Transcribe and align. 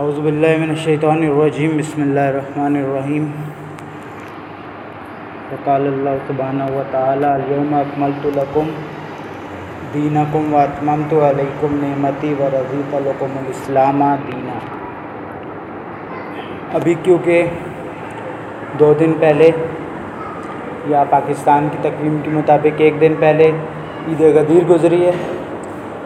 اعوذ 0.00 0.18
باللہ 0.24 0.56
من 0.60 0.70
الشیطان 0.70 1.22
الرجیم، 1.22 1.76
بسم 1.76 2.02
اللہ 2.02 2.28
الرحمن 2.28 2.76
الرحیم. 2.76 3.24
وقال 5.50 5.86
اللہ 5.86 6.16
سبحانہ 6.26 6.68
و 6.74 6.82
تعالی 6.90 7.26
اليوم 7.26 7.74
اکملت 7.74 8.24
لکم 8.36 8.70
دینکم 9.94 10.54
و 10.54 10.56
اتممت 10.58 11.12
علیکم 11.28 11.76
نعمتی 11.82 12.32
و 12.38 12.48
رضیت 12.52 12.94
لکم 13.06 13.36
الاسلام 13.42 14.02
دینا. 14.28 14.58
ابھی 16.80 16.94
کیونکہ 17.02 17.46
دو 18.78 18.92
دن 19.00 19.12
پہلے 19.20 19.50
یا 20.94 21.04
پاکستان 21.10 21.68
کی 21.72 21.88
تقویم 21.88 22.20
کے 22.24 22.30
مطابق 22.40 22.80
ایک 22.86 23.00
دن 23.00 23.14
پہلے 23.20 23.50
عید 24.08 24.20
غدیر 24.38 24.68
گزری 24.74 25.06
ہے۔ 25.06 25.16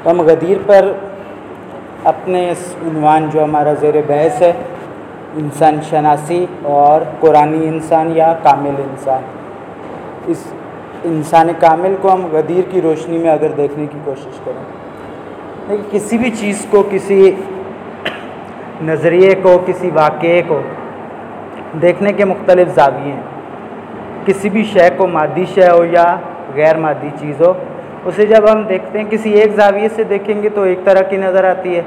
ہم 0.07 0.21
غدیر 0.30 0.59
پر 0.66 0.93
اپنے 2.07 2.50
اس 2.50 2.75
عنوان 2.82 3.29
جو 3.32 3.45
ہمارا 3.45 3.72
زیر 3.72 3.95
بحث 4.07 4.43
ہے، 4.43 4.52
انسان 5.36 5.79
شناسی 5.90 6.46
اور 6.63 7.00
قرآن 7.21 7.54
انسان 7.54 8.13
یا 8.17 8.35
کامل 8.43 8.75
انسان۔ 8.79 9.22
اس 10.27 10.44
انسان 11.04 11.49
کامل 11.58 11.94
کو 12.00 12.14
ہم 12.14 12.27
غدیر 12.32 12.63
کی 12.71 12.80
روشنی 12.80 13.18
میں 13.18 13.30
اگر 13.30 13.49
دیکھنے 13.49 13.86
کی 13.93 13.99
کوشش 14.04 14.39
کریں۔ 14.44 14.64
لیکن 15.68 15.82
کسی 15.90 16.18
بھی 16.18 16.30
چیز 16.30 16.66
کو، 16.71 16.82
کسی 16.90 17.32
نظریے 18.82 19.35
کو، 19.43 19.63
کسی 19.66 19.91
واقعے 19.94 20.43
کو 20.49 20.61
دیکھنے 21.82 22.13
کے 22.13 22.25
مختلف 22.25 22.68
زاویے 22.75 23.13
ہیں۔ 23.13 23.22
کسی 24.27 24.50
بھی 24.50 24.64
شے 24.64 24.88
کو 24.96 25.07
مادی 25.07 25.44
شے 25.54 25.71
ہو 25.71 25.85
یا 25.85 26.16
غیر 26.54 26.77
مادی 26.77 27.08
چیز 27.21 27.41
ہو، 27.41 27.52
اسے 28.04 28.27
جب 28.27 28.52
ہم 28.52 28.63
دیکھتے 28.63 28.99
ہیں، 28.99 29.11
کسی 29.11 29.30
ایک 29.30 29.57
زاویے 29.57 29.88
سے 29.96 30.04
دیکھیں 30.04 30.43
گے 30.43 30.49
تو 30.49 30.63
ایک 30.63 30.79
طرح 30.85 31.02
کی 31.02 31.16
نظر 31.16 31.44
آتی 31.44 31.77
ہے۔ 31.77 31.82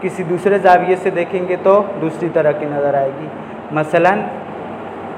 کسی 0.00 0.22
دوسرے 0.22 0.58
زاویے 0.58 0.96
سے 1.02 1.10
دیکھیں 1.10 1.48
گے 1.48 1.56
تو 1.62 1.82
دوسری 2.00 2.28
طرح 2.32 2.50
کی 2.50 2.66
نظر 2.70 2.94
آئے 2.94 3.10
گی۔ 3.20 3.26
مثلا 3.72 4.14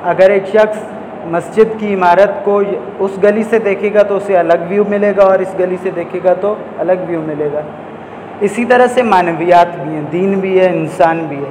اگر 0.02 0.30
ایک 0.30 0.46
شخص 0.46 0.78
مسجد 1.26 1.80
کی 1.80 1.94
عمارت 1.94 2.44
کو 2.44 2.62
اس 2.98 3.10
گلی 3.22 3.42
سے 3.42 3.58
دیکھے 3.58 3.94
گا 3.94 4.02
تو 4.02 4.16
اسے 4.16 4.36
الگ 4.36 4.64
ویو 4.68 4.84
ملے 4.88 5.12
گا 5.16 5.22
اور 5.22 5.38
اس 5.38 5.54
گلی 5.58 5.76
سے 5.82 5.90
دیکھے 5.90 6.20
گا 6.24 6.34
تو 6.40 6.54
الگ 6.78 7.06
ویو 7.06 7.20
ملے 7.20 7.48
گا۔ 7.52 7.60
اسی 8.40 8.64
طرح 8.64 8.86
سے 8.86 9.02
معنویات 9.02 9.76
بھی 9.82 9.94
ہیں، 9.94 10.02
دین 10.12 10.38
بھی 10.40 10.60
ہے، 10.60 10.66
انسان 10.66 11.26
بھی 11.28 11.36
ہے۔ 11.36 11.50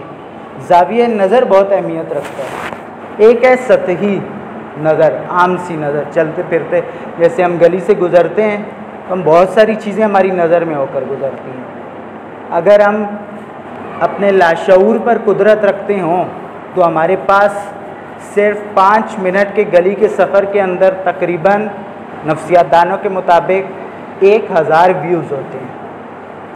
زاویہ 0.67 1.07
نظر 1.07 1.43
بہت 1.49 1.71
اہمیت 1.71 2.13
رکھتا 2.13 2.43
ہے۔ 2.43 2.75
ایک 3.17 3.43
ہے 3.43 3.55
سطحی 3.55 4.19
نظر، 4.77 5.13
عام 5.29 5.57
سی 5.57 5.75
نظر، 5.75 6.03
چلتے 6.13 6.41
پھرتے۔ 6.49 6.81
جیسے 7.17 7.43
ہم 7.43 7.55
گلی 7.61 7.79
سے 7.79 7.93
گزرتے 7.93 8.43
ہیں، 8.43 8.63
ہم 9.11 9.21
بہت 9.25 9.49
ساری 9.49 9.75
چیزیں 9.75 10.03
ہماری 10.03 10.31
نظر 10.31 10.63
میں 10.63 10.75
ہو 10.75 10.85
کر 10.93 11.03
گزرتی 11.09 11.51
ہیں۔ 11.51 11.63
اگر 12.49 12.79
ہم 12.79 13.03
اپنے 14.01 14.31
لاشعور 14.31 14.95
پر 15.03 15.17
قدرت 15.25 15.65
رکھتے 15.65 15.99
ہوں 15.99 16.25
تو 16.73 16.87
ہمارے 16.87 17.15
پاس 17.25 17.51
صرف 18.33 18.57
پانچ 18.73 19.19
منٹ 19.19 19.55
کے 19.55 19.63
گلی 19.73 19.95
کے 19.95 20.07
سفر 20.07 20.45
کے 20.45 20.61
اندر 20.61 20.93
تقریباً 21.03 21.67
نفسیات 22.25 22.71
دانوں 22.71 22.97
کے 23.01 23.09
مطابق 23.09 23.71
ایک 24.19 24.45
ہزار 24.59 24.89
ویوز 25.01 25.31
ہوتے 25.31 25.57
ہیں۔ 25.57 25.81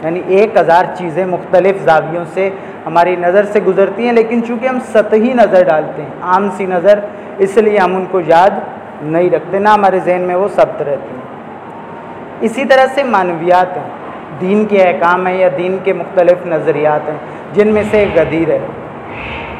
یعنی 0.02 0.22
ایک 0.26 0.56
ہزار 0.56 0.84
چیزیں 0.94 1.24
مختلف 1.24 1.82
زاویوں 1.82 2.24
سے 2.34 2.50
ہماری 2.86 3.16
نظر 3.16 3.44
سے 3.44 3.60
گزرتی 3.66 4.04
ہیں، 4.04 4.12
لیکن 4.12 4.40
چونکہ 4.46 4.66
ہم 4.68 4.78
سطحی 4.92 5.32
نظر 5.34 5.64
ڈالتے 5.64 6.02
ہیں، 6.02 6.10
عام 6.22 6.48
سی 6.56 6.66
نظر، 6.66 6.98
اس 7.38 7.56
لیے 7.56 7.78
ہم 7.78 7.96
ان 7.96 8.04
کو 8.10 8.20
یاد 8.26 8.50
نہیں 9.02 9.30
رکھتے، 9.30 9.58
نہ 9.58 9.68
ہمارے 9.68 10.00
ذہن 10.04 10.20
میں 10.20 10.34
وہ 10.34 10.48
ثبت 10.48 10.82
رہتی 10.82 11.14
ہیں۔ 11.14 11.26
اسی 12.40 12.64
طرح 12.64 12.86
سے 12.94 13.02
معنویات 13.02 13.76
ہیں۔ 13.76 13.95
دین 14.40 14.66
کے 14.66 14.82
احکام 14.82 15.26
ہیں 15.26 15.38
یا 15.38 15.48
دین 15.58 15.78
کے 15.84 15.92
مختلف 15.92 16.46
نظریات 16.46 17.08
ہیں، 17.08 17.16
جن 17.52 17.68
میں 17.68 17.82
سے 17.90 17.98
ایک 17.98 18.08
غدیر 18.18 18.50
ہے۔ 18.50 18.58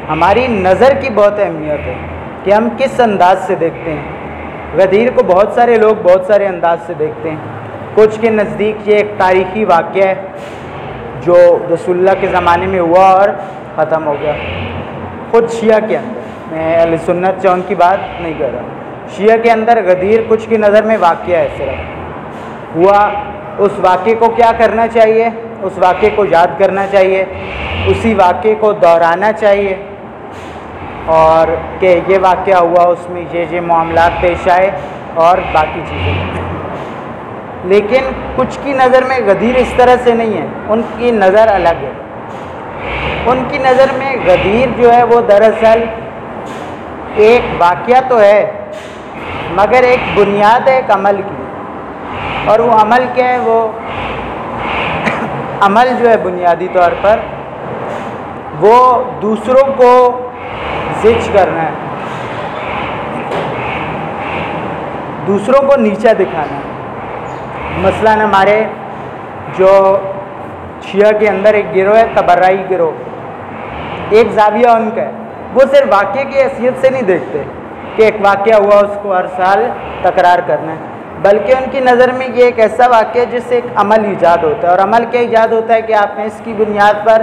ہماری 0.08 0.46
نظر 0.46 0.94
کی 1.00 1.08
بہت 1.14 1.38
اہمیت 1.38 1.86
ہے 1.86 1.94
کہ 2.44 2.52
ہم 2.52 2.68
کس 2.78 3.00
انداز 3.00 3.46
سے 3.46 3.54
دیکھتے 3.54 3.90
ہیں۔ 3.90 4.02
غدیر 4.74 5.10
کو 5.14 5.22
بہت 5.22 5.52
سارے 5.54 5.76
لوگ 5.76 5.94
بہت 6.02 6.24
سارے 6.26 6.46
انداز 6.46 6.78
سے 6.86 6.92
دیکھتے 6.98 7.30
ہیں۔ 7.30 7.36
کچھ 7.94 8.20
کے 8.20 8.30
نزدیک 8.30 8.88
یہ 8.88 8.96
ایک 8.96 9.06
تاریخی 9.16 9.64
واقعہ 9.64 10.02
ہے 10.02 10.14
جو 11.20 11.58
رسول 11.74 11.98
اللہ 11.98 12.20
کے 12.20 12.26
زمانے 12.26 12.66
میں 12.66 12.80
ہوا 12.80 13.10
اور 13.10 13.28
ختم 13.76 14.06
ہو 14.06 14.14
گیا۔ 14.22 14.32
خود 15.30 15.50
شیعہ 15.50 15.80
کے 15.88 15.96
اندر۔ 15.96 16.20
میں 16.50 16.82
علیہ 16.82 16.96
سنت 17.06 17.42
چون 17.42 17.60
کی 17.68 17.74
بات 17.74 18.20
نہیں 18.20 18.32
کر 18.38 18.48
رہا 18.52 18.62
شیعہ 19.16 19.36
کے 19.36 19.50
اندر 19.50 19.78
غدیر 19.86 20.20
کچھ 20.28 20.48
کی 20.48 20.56
نظر 20.56 20.82
میں 20.82 20.96
واقعہ 21.00 21.36
ہے 21.36 21.48
صرف۔ 21.56 21.96
ہوا 22.76 23.08
اس 23.58 23.70
واقعے 23.78 24.14
کو 24.14 24.28
کیا 24.28 24.52
کرنا 24.58 24.88
چاہیے؟ 24.88 25.28
اس 25.62 25.72
واقعے 25.76 26.10
کو 26.16 26.24
یاد 26.30 26.46
کرنا 26.58 26.86
چاہیے، 26.86 27.24
اسی 27.86 28.14
واقعے 28.14 28.54
کو 28.54 28.72
دہرانا 28.72 29.32
چاہیے۔ 29.32 29.76
اور 31.06 31.54
کہ 31.80 32.00
یہ 32.08 32.18
واقعہ 32.22 32.56
ہوا، 32.56 32.88
اس 32.88 33.10
میں 33.10 33.22
یہ 33.32 33.44
یہ 33.50 33.60
معاملات 33.60 34.20
پیش 34.20 34.48
آئے 34.48 34.70
اور 35.14 35.38
باقی 35.52 35.80
چیزیں۔ 35.88 36.12
لیکن 37.64 38.02
کچھ 38.36 38.58
کی 38.62 38.72
نظر 38.72 39.04
میں 39.04 39.18
غدیر 39.26 39.56
اس 39.56 39.72
طرح 39.76 39.96
سے 40.04 40.14
نہیں 40.14 40.40
ہے، 40.40 40.46
ان 40.68 40.82
کی 40.98 41.10
نظر 41.10 41.48
الگ 41.48 41.82
ہے۔ 41.82 41.90
ان 43.26 43.44
کی 43.48 43.58
نظر 43.58 43.86
میں 43.98 44.16
غدیر 44.26 44.82
جو 44.82 44.94
ہے، 44.94 45.02
وہ 45.02 45.20
دراصل 45.20 45.84
ایک 47.14 47.42
واقعہ 47.58 48.08
تو 48.08 48.20
ہے، 48.20 48.50
مگر 49.50 49.82
ایک 49.82 50.18
بنیاد 50.18 50.68
ہے 50.68 50.76
ایک 50.76 50.90
عمل 50.90 51.16
کی۔ 51.16 51.45
اور 52.44 52.58
وہ 52.58 52.72
عمل 52.72 53.06
کیا 53.14 53.28
ہے؟ 53.28 53.38
وہ 53.38 53.68
عمل 55.60 55.88
جو 55.98 56.10
ہے 56.10 56.16
بنیادی 56.16 56.68
طور 56.72 56.92
پر 57.02 57.20
وہ 58.60 59.04
دوسروں 59.22 59.72
کو 59.76 60.20
زچ 61.02 61.28
کرنا 61.32 61.62
ہے، 61.62 61.70
دوسروں 65.26 65.68
کو 65.68 65.76
نیچا 65.76 66.12
دکھانا 66.12 66.56
ہے۔ 66.56 66.62
مثلاً 67.78 68.20
ہمارے 68.20 68.64
جو 69.58 69.98
شیعہ 70.82 71.18
کے 71.18 71.28
اندر 71.28 71.54
ایک 71.54 71.76
گروہ 71.76 71.96
ہے 71.96 72.04
تبرائی 72.14 72.64
گروہ۔ 72.70 72.90
ایک 74.10 74.32
زاویہ 74.32 74.68
ان 74.68 74.90
کا 74.94 75.02
ہے۔ 75.02 75.10
وہ 75.54 75.60
صرف 75.60 75.88
واقعے 75.90 76.24
کی 76.24 76.42
حیثیت 76.42 76.72
سے 76.80 76.90
نہیں 76.90 77.02
دیکھتے 77.02 77.42
کہ 77.96 78.02
ایک 78.02 78.16
واقعہ 78.24 78.54
ہوا، 78.54 78.76
اس 78.76 78.98
کو 79.02 79.16
ہر 79.16 79.26
سال 79.26 79.66
تکرار 80.02 80.38
کرنا 80.46 80.72
ہے۔ 80.72 80.95
بلکہ 81.22 81.52
ان 81.52 81.70
کی 81.70 81.80
نظر 81.80 82.12
میں 82.12 82.28
یہ 82.34 82.44
ایک 82.44 82.58
ایسا 82.58 82.86
واقعہ 82.86 83.20
جس 83.30 83.42
سے 83.48 83.54
ایک 83.54 83.64
عمل 83.76 84.04
ایجاد 84.04 84.38
ہوتا 84.42 84.68
ہے 84.68 84.72
اور 84.72 84.78
عمل 84.78 85.04
کیا 85.10 85.20
ایجاد 85.20 85.48
ہوتا 85.48 85.74
ہے 85.74 85.82
کہ 85.82 85.92
آپ 85.92 86.18
نے 86.18 86.24
اس 86.24 86.40
کی 86.44 86.52
بنیاد 86.52 87.06
پر 87.06 87.22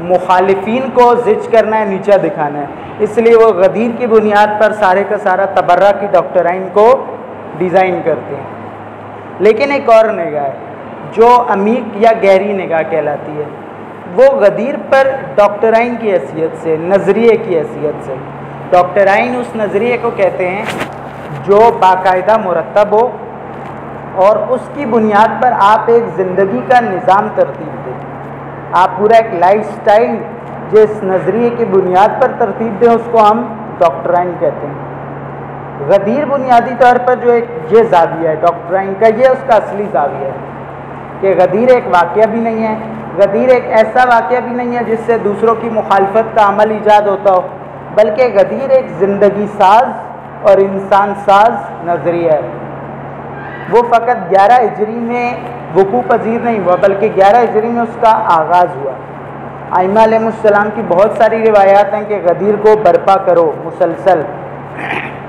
مخالفین 0.00 0.90
کو 0.94 1.14
زچ 1.14 1.48
کرنا 1.48 1.78
ہے، 1.78 1.84
نیچا 1.84 2.16
دکھانا 2.22 2.58
ہے۔ 2.58 2.66
اس 2.98 3.18
لیے 3.18 3.36
وہ 3.36 3.48
غدیر 3.48 3.90
کی 3.98 4.06
بنیاد 4.06 4.60
پر 4.60 4.72
سارے 4.72 5.04
کا 5.08 5.18
سارا 5.18 5.44
تبرہ 5.44 5.92
کی 6.00 6.06
ڈاکٹرائن 6.10 6.68
کو 6.72 7.04
ڈیزائن 7.58 8.00
کرتے 8.04 8.36
ہیں۔ 8.36 8.42
لیکن 9.38 9.72
ایک 9.72 9.90
اور 9.90 10.04
نگاہ 10.04 10.44
ہے، 10.44 10.52
جو 11.12 11.44
عمیق 11.48 11.96
یا 11.96 12.10
گہری 12.22 12.52
نگاہ 12.52 12.82
کہلاتی 12.90 13.38
ہے۔ 13.38 13.44
وہ 14.16 14.24
غدیر 14.24 14.74
پر 14.90 15.10
ڈاکٹرائن 15.34 15.96
کی 16.00 16.12
حیثیت 16.12 16.62
سے، 16.62 16.76
نظریے 16.80 17.36
کی 17.36 17.58
حیثیت 17.58 18.06
سے۔ 18.06 18.14
ڈاکٹرائن 18.70 19.36
اس 19.40 19.56
نظریے 19.56 19.96
کو 20.02 20.10
کہتے 20.10 20.50
ہیں 20.50 20.64
جو 21.44 21.70
باقاعدہ 21.80 22.36
مرتب 22.36 22.88
ہو 22.92 23.08
اور 24.14 24.36
اس 24.48 24.68
کی 24.74 24.86
بنیاد 24.86 25.42
پر 25.42 25.52
آپ 25.58 25.80
ایک 25.86 26.04
زندگی 26.16 26.60
کا 26.68 26.80
نظام 26.80 27.28
ترتیب 27.34 27.86
دیں۔ 27.86 27.92
آپ 28.72 28.98
پورا 28.98 29.16
ایک 29.16 29.34
لائف 29.34 29.66
سٹائل 29.66 30.16
جس 30.70 31.02
نظریے 31.02 31.50
کی 31.50 31.64
بنیاد 31.64 32.22
پر 32.22 32.30
ترتیب 32.38 32.80
دیں، 32.80 32.88
اس 32.88 33.08
کو 33.10 33.30
ہم 33.30 33.42
ڈاکٹرائن 33.78 34.32
کہتے 34.38 34.66
ہیں۔ 34.66 34.90
غدیر 35.88 36.24
بنیادی 36.24 36.74
طور 36.78 36.96
پر 37.06 37.14
جو 37.14 37.30
ایک 37.30 37.44
یہ 37.70 37.82
زاویہ 37.82 38.28
ہے، 38.28 38.34
ڈاکٹرائن 38.34 38.92
کا 39.00 39.06
یہ 39.06 39.28
اس 39.28 39.44
کا 39.46 39.56
اصلی 39.56 39.84
زاویہ 39.92 40.24
ہے 40.24 40.38
کہ 41.20 41.34
غدیر 41.38 41.74
ایک 41.74 41.86
واقعہ 41.86 42.26
بھی 42.30 42.40
نہیں 42.40 42.66
ہے، 42.66 42.74
غدیر 43.16 43.48
ایک 43.48 43.64
ایسا 43.66 44.04
واقعہ 44.08 44.40
بھی 44.40 44.54
نہیں 44.54 44.76
ہے 44.76 44.84
جس 44.84 45.00
سے 45.06 45.18
دوسروں 45.18 45.54
کی 45.54 45.70
مخالفت 45.70 46.36
کا 46.36 46.48
عمل 46.48 46.70
ایجاد 46.70 47.02
ہوتا 47.02 47.32
ہو، 47.32 47.40
بلکہ 47.94 48.34
غدیر 48.34 48.70
ایک 48.70 48.86
زندگی 48.98 49.46
ساز 49.58 49.88
اور 50.42 50.56
انسان 50.56 51.12
ساز 51.24 51.52
نظریہ 51.84 52.30
ہے۔ 52.30 52.61
وہ 53.70 53.82
فقط 53.82 54.30
گیارہ 54.30 54.52
اجری 54.52 54.92
میں 54.92 55.34
وقوع 55.74 56.00
پذیر 56.08 56.40
نہیں 56.40 56.58
ہوا، 56.58 56.76
بلکہ 56.80 57.08
گیارہ 57.16 57.36
اجری 57.36 57.68
میں 57.68 57.82
اس 57.82 57.96
کا 58.00 58.12
آغاز 58.40 58.76
ہوا۔ 58.76 58.92
آئمہ 59.70 60.00
علیہ 60.04 60.18
السلام 60.18 60.68
کی 60.74 60.82
بہت 60.88 61.12
ساری 61.18 61.46
روایات 61.46 61.94
ہیں 61.94 62.02
کہ 62.08 62.18
غدیر 62.24 62.54
کو 62.62 62.76
برپا 62.82 63.16
کرو، 63.16 63.52
مسلسل۔ 63.64 64.20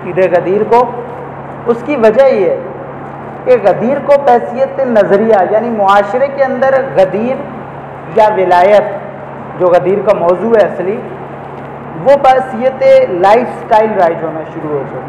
عید 0.05 0.37
غدیر 0.37 0.63
کو، 0.69 0.91
اس 1.65 1.77
کی 1.85 1.95
وجہ 1.95 2.25
یہ 2.25 2.49
ہے 2.49 2.59
کہ 3.45 3.51
غدیر 3.63 3.97
کو 4.05 4.13
پیسیت 4.25 4.79
نظریہ 4.79 5.35
یعنی 5.51 5.69
معاشرے 5.69 6.27
کے 6.35 6.43
اندر 6.43 6.81
غدیر 6.95 7.35
یا 8.15 8.27
ولایت، 8.37 8.83
جو 9.59 9.67
غدیر 9.67 9.99
کا 10.07 10.17
موضوع 10.17 10.53
ہے 10.61 10.65
اصلی، 10.65 10.97
وہ 12.03 12.15
بحثیت 12.23 12.83
لائف 13.09 13.47
سٹائل 13.59 13.89
رائج 13.99 14.23
ہونا 14.23 14.39
شروع 14.53 14.69
ہو 14.69 14.83
جائے 14.91 15.03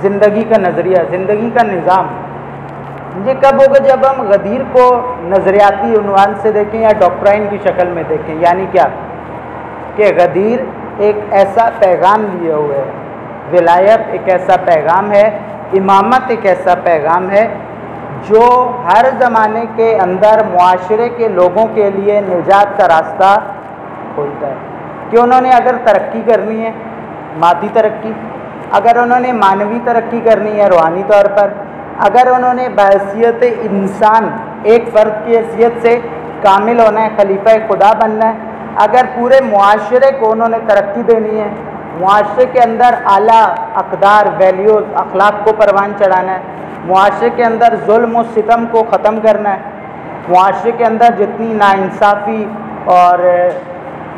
زندگی 0.00 0.44
کا 0.44 0.58
نظریہ، 0.58 0.96
زندگی 1.10 1.50
کا 1.54 1.62
نظام۔ 1.62 2.06
یہ 3.24 3.32
کب 3.40 3.54
ہوگا 3.54 3.78
جب 3.78 3.98
ہم 4.10 4.28
غدیر 4.28 4.60
کو 4.72 5.14
نظریاتی 5.22 5.94
عنوان 5.94 6.34
سے 6.42 6.52
دیکھیں 6.52 6.80
یا 6.80 6.88
ڈاکٹرائن 6.98 7.46
کی 7.50 7.58
شکل 7.64 7.88
میں 7.88 8.02
دیکھیں؟ 8.08 8.34
یعنی 8.34 8.66
کیا؟ 8.72 8.84
کہ 9.96 10.04
غدیر 10.16 10.58
ایک 10.98 11.16
ایسا 11.30 11.68
پیغام 11.78 12.26
لیے 12.32 12.52
ہوئے 12.52 12.78
ہے 12.78 12.84
ولایت 13.52 14.00
ایک 14.10 14.20
ایسا 14.26 14.56
پیغام 14.56 15.12
ہے، 15.12 15.38
امامت 15.72 16.20
ایک 16.28 16.46
ایسا 16.46 16.74
پیغام 16.84 17.30
ہے، 17.30 17.48
جو 18.28 18.70
ہر 18.84 19.04
زمانے 19.18 19.64
کے 19.76 19.98
اندر 20.00 20.42
معاشرے 20.52 21.08
کے 21.08 21.28
لوگوں 21.28 21.66
کے 21.74 21.90
لیے 21.90 22.20
نجات 22.20 22.78
کا 22.78 22.88
راستہ 22.88 23.40
کھولتا 24.14 24.46
ہے۔ 24.46 24.54
کہ 25.10 25.16
انہوں 25.16 25.40
نے 25.40 25.50
اگر 25.50 25.74
ترقی 25.84 26.22
کرنی 26.26 26.64
ہے، 26.64 26.70
مادی 27.38 27.68
ترقی، 27.72 28.12
اگر 28.72 28.96
انہوں 28.96 29.20
نے 29.20 29.32
مانوی 29.32 29.78
ترقی 29.84 30.20
کرنی 30.24 30.60
ہے، 30.60 30.68
روحانی 30.68 31.02
طور 31.08 31.24
پر 31.24 31.48
اگر 32.04 32.30
انہوں 32.32 32.54
نے 32.54 32.68
بحثیت 32.76 33.44
انسان 33.62 34.28
ایک 34.70 34.88
فرد 34.92 35.24
کی 35.24 35.36
حیثیت 35.36 35.82
سے 35.82 35.98
کامل 36.42 36.80
ہونا 36.80 37.02
ہے، 37.02 37.08
خلیفہ 37.16 37.54
خدا 37.68 37.92
بننا 38.00 38.28
ہے، 38.28 38.54
اگر 38.84 39.04
پورے 39.14 39.40
معاشرے 39.44 40.10
کو 40.18 40.30
انہوں 40.32 40.48
نے 40.48 40.58
ترقی 40.68 41.02
دینی 41.10 41.40
ہے، 41.40 41.48
معاشرے 42.00 42.46
کے 42.52 42.60
اندر 42.62 42.94
اعلیٰ 43.12 43.44
اقدار 43.82 44.26
ویلیوز 44.38 44.84
اخلاق 45.02 45.44
کو 45.44 45.52
پروان 45.58 45.92
چڑھانا 45.98 46.32
ہے، 46.32 46.40
معاشرے 46.86 47.30
کے 47.36 47.44
اندر 47.44 47.74
ظلم 47.86 48.16
و 48.16 48.22
ستم 48.34 48.66
کو 48.72 48.82
ختم 48.90 49.20
کرنا 49.22 49.52
ہے، 49.52 49.74
معاشرے 50.28 50.72
کے 50.78 50.84
اندر 50.84 51.14
جتنی 51.18 51.52
ناانصافی 51.54 52.44
اور 52.96 53.24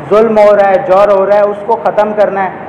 ظلم 0.09 0.37
ہو 0.37 0.55
رہا 0.55 0.69
ہے، 0.69 0.83
جور 0.87 1.07
ہو 1.17 1.25
رہا 1.25 1.35
ہے، 1.35 1.49
اس 1.51 1.63
کو 1.65 1.75
ختم 1.85 2.11
کرنا 2.17 2.43
ہے، 2.43 2.67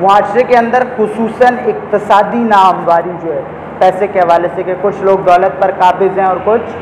معاشرے 0.00 0.44
کے 0.50 0.56
اندر 0.56 0.84
خصوصاً 0.96 1.56
اقتصادی 1.72 2.42
نامواری 2.44 3.16
جو 3.22 3.32
ہے 3.32 3.42
پیسے 3.80 4.06
کے 4.06 4.20
حوالے 4.20 4.48
سے 4.54 4.62
کہ 4.62 4.74
کچھ 4.80 5.02
لوگ 5.02 5.18
دولت 5.18 5.62
پر 5.62 5.70
قابض 5.78 6.18
ہیں 6.18 6.26
اور 6.26 6.36
کچھ 6.44 6.76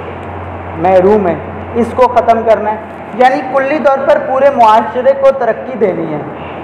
محروم 0.79 1.27
ہیں۔ 1.27 1.37
اس 1.75 1.87
کو 1.97 2.03
ختم 2.03 2.41
کرنا 2.47 2.71
ہے۔ 2.71 2.77
یعنی 3.15 3.41
کلی 3.55 3.79
طور 3.79 3.99
پر 4.09 4.19
پورے 4.29 4.51
معاشرے 4.51 5.13
کو 5.21 5.31
ترقی 5.31 5.79
دینی 5.79 6.15
ہے۔ 6.15 6.19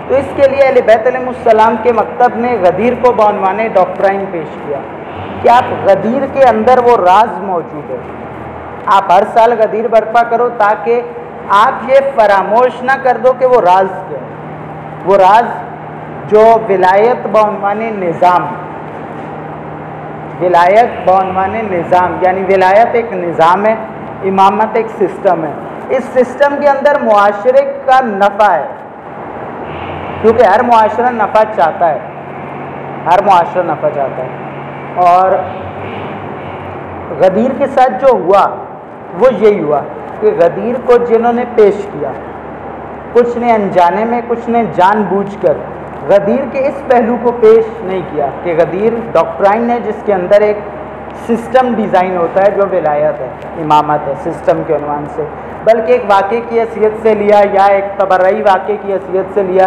تو 0.09 0.15
اس 0.15 0.29
کے 0.37 0.49
لیے 0.49 0.69
علیہ 0.69 0.83
بیت 0.83 1.07
علیہ 1.07 1.27
السلام 1.27 1.77
کے 1.83 1.93
مکتب 1.93 2.31
نے 2.35 2.57
غدیر 2.63 2.93
کو 3.03 3.13
بعنوان 3.13 3.67
ڈاکٹرائن 3.73 4.25
پیش 4.31 4.57
کیا۔ 4.67 4.79
کہ 5.43 5.49
آپ 5.49 5.89
غدیر 5.89 6.27
کے 6.33 6.45
اندر 6.45 6.79
وہ 6.79 6.97
راز 6.97 7.43
موجود 7.43 7.91
ہے۔ 7.91 7.97
آپ 8.87 9.13
ہر 9.13 9.23
سال 9.33 9.53
غدیر 9.59 9.89
برپا 9.89 10.23
کرو 10.23 10.49
تاکہ 10.59 11.03
آپ 11.49 11.91
یہ 11.91 11.95
فراموش 12.15 12.83
نہ 12.83 12.93
کر 13.03 13.17
دو 13.25 13.33
کہ 13.39 13.47
وہ 13.47 13.61
راز 13.61 13.89
کیا 14.09 14.19
وہ 15.05 15.17
راز 15.17 15.47
جو 16.29 16.41
ولایت 16.69 17.27
بعنوان 17.27 17.79
نظام 17.79 18.47
ولایت 20.41 21.09
بعنوان 21.09 21.53
نظام 21.53 22.17
یعنی 22.27 22.43
ولایت 22.43 22.89
ایک 22.93 23.13
نظام 23.13 23.67
ہے، 23.67 23.75
امامت 24.25 24.67
ایک 24.73 24.87
سسٹم 24.87 25.45
ہے۔ 25.45 25.51
اس 25.89 26.05
سسٹم 26.05 26.55
کے 26.61 26.69
اندر 26.69 27.01
معاشرے 27.03 27.73
کا 27.85 28.01
نفع 28.05 28.53
ہے۔ 28.53 28.67
کیونکہ 30.23 30.43
ہر 30.43 30.63
معاشرہ 30.63 31.11
نفع 31.11 31.43
چاہتا 31.57 31.89
ہے۔ 31.89 31.99
ہر 33.07 33.25
معاشرہ 33.27 33.63
نفع 33.63 33.89
چاہتا 33.95 34.23
ہے۔ 34.23 34.29
اور 34.95 35.31
غدیر 37.19 37.51
کے 37.59 37.67
ساتھ 37.67 38.05
جو 38.05 38.07
ہوا، 38.13 38.47
وہ 39.19 39.35
یہی 39.35 39.63
ہوا 39.63 39.81
کہ 40.21 40.31
غدیر 40.41 40.75
کو 40.87 40.97
جنہوں 40.97 41.33
نے 41.33 41.45
پیش 41.55 41.87
کیا، 41.93 42.13
کچھ 43.13 43.39
نے 43.39 43.55
انجانے 43.55 44.05
میں، 44.05 44.21
کچھ 44.29 44.51
نے 44.51 44.65
جان 44.75 45.03
بوجھ 45.03 45.37
کر 45.43 45.53
غدیر 46.09 46.45
کے 46.53 46.59
اس 46.59 46.83
پہلو 46.89 47.17
کو 47.23 47.33
پیش 47.33 47.65
نہیں 47.85 48.03
کیا 48.13 48.27
کہ 48.43 48.55
غدیر 48.59 48.93
ڈاکٹرائن 49.13 49.71
ہے 49.71 49.81
جس 49.81 50.03
کے 50.05 50.15
اندر 50.15 50.41
ایک 50.41 50.59
سسٹم 51.29 51.75
ڈیزائن 51.75 52.17
ہوتا 52.17 52.43
ہے 52.43 52.51
جو 52.51 52.63
ولایت 52.73 53.21
ہے، 53.21 53.29
امامت 53.63 54.09
ہے 54.09 54.31
سسٹم 54.31 54.63
کے 54.67 54.75
عنوان 54.75 55.05
سے۔ 55.15 55.23
بلکہ 55.65 55.93
ایک 55.93 56.05
واقعے 56.11 56.41
کی 56.49 56.61
حیثیت 56.61 56.93
سے 57.03 57.15
لیا 57.15 57.41
یا 57.53 57.65
ایک 57.65 57.85
تبرئی 58.01 58.43
واقعے 58.43 58.77
کی 58.83 58.93
حیثیت 58.93 59.35
سے 59.35 59.43
لیا۔ 59.43 59.67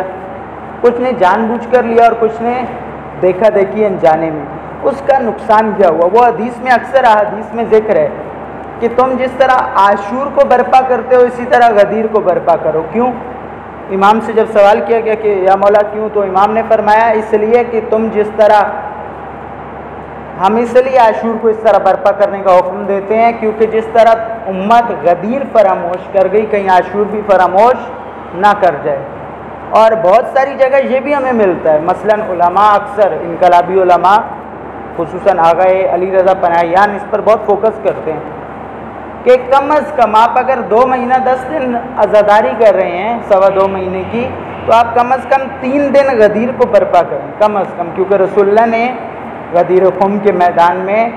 کچھ 0.81 1.01
نے 1.01 1.11
جان 1.19 1.45
بوجھ 1.45 1.67
کر 1.71 1.83
لیا 1.83 2.03
اور 2.03 2.13
کچھ 2.19 2.41
نے 2.41 2.63
دیکھا 3.21 3.49
دیکھی 3.55 3.85
انجانے 3.85 4.29
میں۔ 4.31 4.45
اس 4.83 5.01
کا 5.07 5.19
نقصان 5.19 5.71
کیا 5.77 5.89
ہوا؟ 5.89 6.09
وہ 6.13 6.25
حدیث 6.25 6.59
میں 6.59 6.71
اکثر 6.71 7.03
حدیث 7.03 7.53
میں 7.53 7.63
ذکر 7.71 7.95
ہے 7.95 8.09
کہ 8.79 8.87
تم 8.97 9.13
جس 9.17 9.31
طرح 9.37 9.57
عاشور 9.75 10.25
کو 10.35 10.41
برپا 10.49 10.81
کرتے 10.87 11.15
ہو، 11.15 11.21
اسی 11.21 11.45
طرح 11.49 11.69
غدیر 11.69 12.05
کو 12.11 12.19
برپا 12.19 12.55
کرو۔ 12.55 12.81
کیوں؟ 12.91 13.11
امام 13.91 14.19
سے 14.25 14.33
جب 14.33 14.45
سوال 14.53 14.79
کیا 14.87 14.99
گیا 14.99 15.13
کہ 15.15 15.27
یا 15.27 15.55
مولا 15.55 15.81
کیوں 15.81 16.09
تو 16.13 16.21
امام 16.21 16.53
نے 16.53 16.61
فرمایا 16.67 17.07
اس 17.07 17.33
لیے 17.33 17.63
کہ 17.71 17.79
تم 17.89 18.07
جس 18.13 18.27
طرح 18.35 18.61
ہم 20.39 20.55
اس 20.55 20.75
لیے 20.75 20.97
عاشور 20.97 21.35
کو 21.41 21.47
اس 21.47 21.57
طرح 21.57 21.77
برپا 21.83 22.11
کرنے 22.11 22.41
کا 22.41 22.57
حکم 22.57 22.85
دیتے 22.87 23.17
ہیں، 23.17 23.31
کیونکہ 23.39 23.65
جس 23.65 23.87
طرح 23.93 24.13
امت 24.47 24.91
غدیر 25.03 25.41
فراموش 25.51 26.07
کر 26.13 26.27
گئی 26.31 26.45
کہیں 26.45 26.69
عاشور 26.69 27.05
بھی 27.11 27.21
فراموش 27.31 27.75
نہ 28.33 28.53
کر 28.61 28.75
جائے۔ 28.83 28.99
اور 29.69 29.91
بہت 29.91 30.25
ساری 30.33 30.55
جگہ 30.55 30.77
یہ 30.83 30.99
بھی 30.99 31.15
ہمیں 31.15 31.33
ملتا 31.33 31.73
ہے۔ 31.73 31.79
مثلا 31.79 32.15
علماء 32.29 32.73
اکثر، 32.73 33.11
انقلابی 33.21 33.81
علماء، 33.81 34.17
خصوصاً 34.97 35.39
آگاہ 35.39 35.95
علی 35.95 36.11
رضا 36.11 36.33
پناہیان 36.33 36.95
اس 36.95 37.05
پر 37.09 37.21
بہت 37.21 37.39
فوکس 37.45 37.79
کرتے 37.83 38.13
ہیں۔ 38.13 38.36
کہ 39.27 39.35
کم 39.51 39.71
از 39.71 39.91
کم 39.95 40.15
آپ 40.15 40.37
اگر 40.39 40.59
دو 40.69 40.87
مہینہ 40.87 41.13
دس 41.13 41.45
دن 41.49 41.75
عزاداری 41.75 42.51
کر 42.59 42.75
رہے 42.75 42.97
ہیں، 42.97 43.19
سوا 43.27 43.49
دو 43.55 43.67
مہینے 43.67 44.03
کی، 44.11 44.27
تو 44.65 44.73
آپ 44.73 44.95
کم 44.95 45.11
از 45.11 45.25
کم 45.29 45.41
تین 45.59 45.95
دن 45.95 46.17
غدیر 46.17 46.49
کو 46.57 46.67
برپا 46.67 47.01
کریں۔ 47.01 47.31
کم 47.39 47.57
از 47.57 47.73
کم، 47.77 47.89
کیونکہ 47.95 48.15
رسول 48.15 48.49
اللہ 48.49 48.65
نے 48.65 48.93
غدیر 49.53 49.83
خم 49.99 50.19
کے 50.19 50.31
میدان 50.31 50.77
میں 50.77 51.09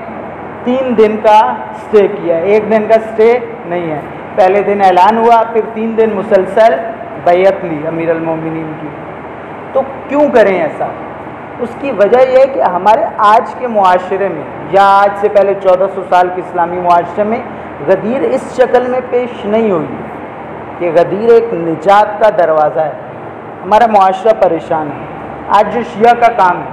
تین 0.63 0.97
دن 0.97 1.17
کا 1.23 1.53
سٹے 1.75 2.07
کیا 2.07 2.37
ایک 2.37 2.71
دن 2.71 2.83
کا 2.87 2.99
سٹے 2.99 3.39
نہیں 3.65 3.91
ہے۔ 3.91 3.99
پہلے 4.35 4.61
دن 4.61 4.81
اعلان 4.81 5.17
ہوا، 5.17 5.43
پھر 5.53 5.61
تین 5.73 5.97
دن 5.97 6.09
مسلسل 6.13 6.73
بیعت 7.23 7.65
لی 7.65 7.87
امیر 7.87 8.09
المومنین 8.09 8.71
کی۔ 8.81 8.87
تو 9.73 9.81
کیوں 10.07 10.29
کریں 10.29 10.61
ایسا؟ 10.61 10.87
اس 11.61 11.75
کی 11.79 11.91
وجہ 11.91 12.21
یہ 12.29 12.37
ہے 12.37 12.47
کہ 12.53 12.61
ہمارے 12.61 13.05
آج 13.17 13.53
کے 13.59 13.67
معاشرے 13.67 14.27
میں، 14.29 14.43
یا 14.71 14.85
آج 15.03 15.09
سے 15.21 15.29
پہلے 15.29 15.53
چودہ 15.63 15.85
سو 15.95 16.01
سال 16.09 16.29
کے 16.35 16.41
اسلامی 16.41 16.79
معاشرے 16.79 17.23
میں، 17.23 17.39
غدیر 17.87 18.21
اس 18.21 18.43
شکل 18.57 18.87
میں 18.87 18.99
پیش 19.09 19.45
نہیں 19.45 19.71
ہوئی 19.71 19.87
کہ 20.79 20.91
غدیر 20.95 21.29
ایک 21.29 21.53
نجات 21.53 22.19
کا 22.21 22.29
دروازہ 22.37 22.79
ہے۔ 22.79 22.91
ہمارا 23.63 23.87
معاشرہ 23.87 24.33
پریشان 24.41 24.87
ہے۔ 24.87 25.05
آج 25.57 25.73
جو 25.73 25.81
شیعہ 25.93 26.13
کا 26.13 26.31
کام 26.37 26.61
ہے، 26.61 26.69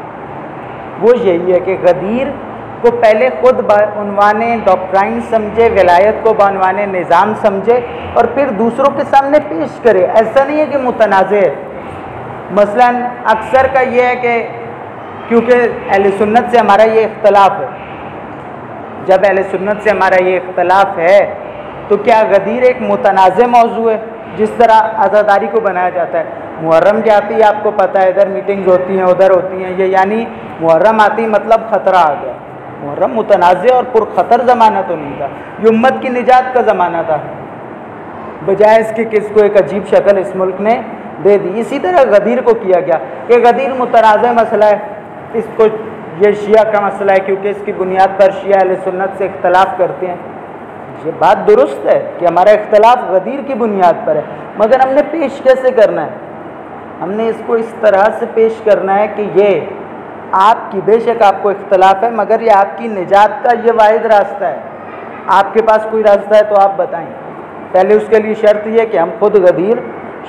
وہ 1.00 1.16
یہی 1.18 1.52
ہے 1.52 1.60
کہ 1.60 1.76
غدیر 1.82 2.26
کو 2.80 2.90
پہلے 2.90 3.28
خود 3.40 3.60
عنوان 3.72 4.40
ڈاکٹرائن 4.64 5.20
سمجھے، 5.30 5.68
ولایت 5.70 6.14
کو 6.22 6.34
بعنوان 6.34 6.76
نظام 6.92 7.32
سمجھے 7.40 7.80
اور 8.14 8.24
پھر 8.24 8.50
دوسروں 8.58 8.90
کے 8.96 9.04
سامنے 9.10 9.38
پیش 9.48 9.80
کرے۔ 9.82 10.04
ایسا 10.04 10.44
نہیں 10.44 10.60
ہے 10.60 10.66
کہ 10.66 10.78
متنازع 10.78 11.36
ہے۔ 11.36 11.54
مثلا 12.50 12.90
اکثر 13.24 13.66
کا 13.72 13.80
یہ 13.80 14.02
ہے 14.02 14.14
کہ 14.16 14.48
کیونکہ 15.28 15.54
اہل 15.90 16.10
سنت 16.18 16.50
سے 16.50 16.58
ہمارا 16.58 16.82
یہ 16.82 17.04
اختلاف 17.04 17.50
ہے۔ 17.50 17.66
جب 19.04 19.16
اہل 19.24 19.42
سنت 19.50 19.82
سے 19.82 19.90
ہمارا 19.90 20.22
یہ 20.22 20.36
اختلاف 20.36 20.98
ہے، 20.98 21.34
تو 21.88 21.96
کیا 21.96 22.22
غدیر 22.30 22.62
ایک 22.62 22.76
متنازع 22.80 23.46
موضوع 23.46 23.90
ہے، 23.90 23.98
جس 24.36 24.50
طرح 24.50 24.80
آزاداری 24.96 25.46
کو 25.52 25.60
بنایا 25.60 25.88
جاتا 25.88 26.18
ہے؟ 26.18 26.24
محرم 26.60 27.02
کیا 27.02 27.16
آتی 27.16 27.34
ہے 27.34 27.44
آپ 27.44 27.62
کو 27.62 27.70
پتہ 27.70 27.98
ہے، 27.98 28.08
ادھر 28.08 28.28
میٹنگز 28.28 28.68
ہوتی 28.68 28.96
ہیں، 28.96 29.04
ادھر 29.04 29.30
ہوتی 29.30 29.64
ہیں، 29.64 29.72
یہ 29.76 29.84
یعنی 29.84 30.24
محرم 30.60 31.00
آتی 31.00 31.26
مطلب 31.26 31.70
خطرہ 31.70 31.96
آ 31.96 32.14
گیا۔ 32.22 32.32
محرم 32.80 33.12
متنازع 33.12 33.74
اور 33.74 33.84
پرخطر 33.84 34.40
زمانہ 34.40 34.78
تو 34.88 34.96
نہیں 34.96 35.12
تھا، 35.16 35.26
یہ 35.58 35.68
امت 35.68 35.92
کی 36.00 36.08
نجات 36.08 36.54
کا 36.54 36.60
زمانہ 36.62 36.96
تھا۔ 37.06 37.16
بجائے 38.44 38.80
اس 38.80 38.92
کے 38.96 39.04
کس 39.04 39.28
کو 39.34 39.40
ایک 39.40 39.56
عجیب 39.56 39.86
شکل 39.86 40.18
اس 40.18 40.36
ملک 40.36 40.60
نے 40.60 40.80
دے 41.24 41.38
دی۔ 41.38 41.52
اسی 41.54 41.78
طرح 41.78 41.98
غدیر 42.10 42.40
کو 42.40 42.54
کیا 42.54 42.80
گیا۔ 42.80 42.98
کہ 43.26 43.34
غدیر 43.44 43.72
متنازع 43.72 44.32
مسئلہ 44.32 44.64
ہے۔ 44.64 44.97
اس 45.32 45.44
کو 45.56 45.64
یہ 46.18 46.32
شیعہ 46.32 46.72
کا 46.72 46.80
مسئلہ 46.80 47.12
ہے 47.12 47.20
کیونکہ 47.26 47.48
اس 47.48 47.56
کی 47.64 47.72
بنیاد 47.72 48.20
پر 48.20 48.30
شیعہ 48.30 48.62
علیہ 48.62 48.76
سنت 48.84 49.18
سے 49.18 49.24
اختلاف 49.24 49.78
کرتے 49.78 50.06
ہیں۔ 50.06 50.16
یہ 51.04 51.10
بات 51.18 51.48
درست 51.48 51.86
ہے 51.86 52.10
کہ 52.18 52.24
ہمارا 52.24 52.50
اختلاف 52.50 53.10
غدیر 53.10 53.40
کی 53.46 53.54
بنیاد 53.54 54.06
پر 54.06 54.16
ہے، 54.16 54.20
مگر 54.58 54.80
ہم 54.80 54.94
نے 54.94 55.00
پیش 55.10 55.40
کیسے 55.42 55.70
کرنا 55.70 56.04
ہے؟ 56.04 56.10
ہم 57.02 57.10
نے 57.10 57.28
اس 57.28 57.42
کو 57.46 57.52
اس 57.52 57.74
طرح 57.80 58.04
سے 58.18 58.26
پیش 58.34 58.52
کرنا 58.64 58.98
ہے 58.98 59.06
کہ 59.16 59.30
یہ 59.34 59.60
آپ 60.32 60.72
کی 60.72 60.80
بے 60.84 61.00
شک 61.00 61.22
آپ 61.22 61.42
کو 61.42 61.48
اختلاف 61.48 62.04
ہے، 62.04 62.10
مگر 62.10 62.40
یہ 62.40 62.50
آپ 62.52 62.78
کی 62.78 62.88
نجات 62.88 63.44
کا 63.44 63.50
یہ 63.64 63.72
واحد 63.80 64.06
راستہ 64.06 64.44
ہے۔ 64.44 64.58
آپ 65.26 65.54
کے 65.54 65.62
پاس 65.62 65.86
کوئی 65.90 66.02
راستہ 66.02 66.34
ہے 66.34 66.42
تو 66.42 66.54
آپ 66.60 66.72
بتائیں۔ 66.76 67.06
پہلے 67.72 67.94
اس 67.94 68.04
کے 68.08 68.22
لیے 68.22 68.34
شرط 68.34 68.66
یہ 68.66 68.84
کہ 68.84 68.96
ہم 68.96 69.08
خود 69.18 69.34
غدیر، 69.34 69.76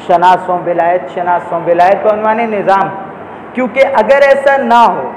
شناسوں 0.07 0.59
ولایت 0.65 1.01
شناسوں 1.13 1.59
ولایت 1.65 2.03
کو 2.03 2.09
عنوان 2.13 2.37
نظام۔ 2.37 3.08
کیونکہ 3.53 3.95
اگر 3.95 4.21
ایسا 4.27 4.55
نہ 4.63 4.83
ہو، 4.87 5.09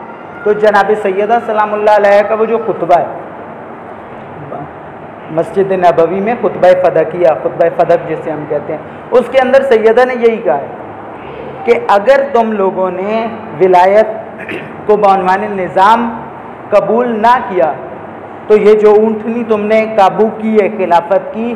تو 0.45 0.53
جناب 0.53 0.91
سیدہ 1.03 1.39
سلام 1.47 1.73
اللہ 1.75 1.97
علیہ 1.97 2.23
کا 2.29 2.35
وہ 2.39 2.45
جو 2.45 2.59
خطبہ 2.67 2.99
ہے، 2.99 4.61
مسجد 5.31 5.73
نبوی 5.73 6.21
میں 6.21 6.35
خطبہ 6.41 6.71
فدقیہ 6.83 7.35
خطبہ 7.43 7.69
فدق 7.77 8.09
جسے 8.09 8.31
ہم 8.31 8.45
کہتے 8.49 8.73
ہیں، 8.73 8.81
اس 9.11 9.29
کے 9.33 9.39
اندر 9.43 9.63
سیدہ 9.69 10.05
نے 10.09 10.15
یہی 10.27 10.37
کہا 10.37 10.59
ہے 10.59 10.67
کہ 11.65 11.79
اگر 11.89 12.23
تم 12.33 12.53
لوگوں 12.53 12.91
نے 12.91 13.27
ولایت 13.61 14.09
کو 14.87 14.97
بعنوان 14.97 15.43
نظام 15.57 16.09
قبول 16.71 17.09
نہ 17.23 17.37
کیا، 17.49 17.73
تو 18.47 18.57
یہ 18.57 18.75
جو 18.75 18.91
اونٹنی 19.01 19.45
تم 19.49 19.61
نے 19.67 19.85
قابو 19.97 20.29
کی 20.39 20.57
ہے 20.57 20.69
خلافت 20.77 21.33
کی، 21.35 21.55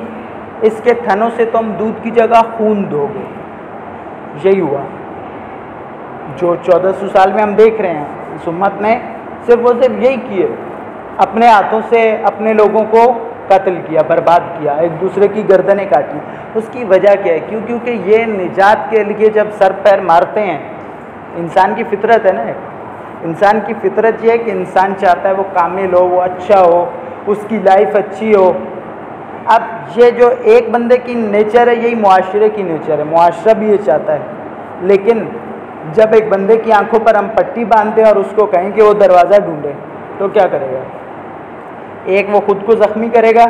اس 0.63 0.81
کے 0.85 0.95
تھنوں 0.95 1.31
سے 1.37 1.45
تم 1.45 1.71
دودھ 1.79 2.03
کی 2.03 2.11
جگہ 2.11 2.43
خون 2.57 2.85
دو 2.91 3.07
گے۔ 3.15 3.25
یہی 4.45 4.61
ہوا۔ 4.61 4.83
جو 6.37 6.55
چودہ 6.63 6.91
سو 7.01 7.09
سال 7.09 7.33
میں 7.33 7.43
ہم 7.43 7.55
دیکھ 7.55 7.81
رہے 7.81 7.93
ہیں 7.93 8.05
اس 8.35 8.49
امت 8.49 8.81
نے، 8.81 8.99
صرف 9.47 9.59
وہ 9.63 9.73
صرف 9.83 10.03
یہی 10.03 10.17
کیے، 10.29 10.47
اپنے 11.17 11.47
ہاتھوں 11.47 11.81
سے 11.89 12.17
اپنے 12.23 12.53
لوگوں 12.53 12.85
کو 12.91 13.13
قتل 13.49 13.75
کیا، 13.87 14.01
برباد 14.07 14.41
کیا، 14.59 14.73
ایک 14.73 15.01
دوسرے 15.01 15.29
کی 15.29 15.49
گردنیں 15.49 15.87
کاٹی۔ 15.91 16.19
اس 16.55 16.69
کی 16.73 16.85
وجہ 16.85 17.15
کیا 17.23 17.35
ہے؟ 17.35 17.39
کیوں؟ 17.39 17.61
کیونکہ 17.67 17.91
یہ 17.91 18.25
نجات 18.27 18.91
کے 18.91 19.05
لیے 19.05 19.31
جب 19.31 19.47
سر 19.59 19.73
پیر 19.83 20.01
مارتے 20.01 20.41
ہیں، 20.41 20.59
انسان 21.37 21.75
کی 21.75 21.85
فطرت 21.91 22.27
ہے 22.27 22.33
نا 22.33 22.45
انسان 23.25 23.61
کی 23.67 23.75
فطرت 23.83 24.25
یہ 24.25 24.31
ہے 24.31 24.39
کہ 24.39 24.51
انسان 24.51 24.95
چاہتا 24.99 25.29
ہے 25.29 25.35
وہ 25.35 25.43
کامل 25.53 25.95
ہو، 25.95 26.07
وہ 26.07 26.23
اچھا 26.23 26.61
ہو، 26.61 26.91
اس 27.27 27.45
کی 27.49 27.59
لائف 27.65 27.97
اچھی 27.97 28.35
ہو۔ 28.35 28.53
اب 29.47 29.63
یہ 29.97 30.11
جو 30.11 30.31
ایک 30.43 30.71
بندے 30.71 30.97
کی 30.99 31.15
نیچر 31.15 31.67
ہے، 31.67 31.75
یہی 31.75 31.95
معاشرے 31.95 32.49
کی 32.49 32.63
نیچر 32.63 32.99
ہے۔ 32.99 33.05
معاشرہ 33.05 33.55
بھی 33.55 33.71
یہ 33.71 33.77
چاہتا 33.77 34.13
ہے، 34.13 34.19
لیکن 34.81 35.25
جب 35.93 36.13
ایک 36.13 36.29
بندے 36.29 36.57
کی 36.57 36.73
آنکھوں 36.73 37.01
پر 37.01 37.15
ہم 37.15 37.29
پٹی 37.35 37.65
باندھتے 37.65 38.03
ہیں 38.03 38.09
اور 38.09 38.17
اس 38.17 38.33
کو 38.37 38.47
کہیں 38.47 38.71
کہ 38.71 38.83
وہ 38.83 38.93
دروازہ 38.93 39.41
ڈھونڈے، 39.41 39.73
تو 40.19 40.29
کیا 40.29 40.47
کرے 40.47 40.73
گا؟ 40.73 40.83
ایک 42.05 42.35
وہ 42.35 42.41
خود 42.41 42.65
کو 42.67 42.73
زخمی 42.73 43.09
کرے 43.09 43.35
گا، 43.35 43.45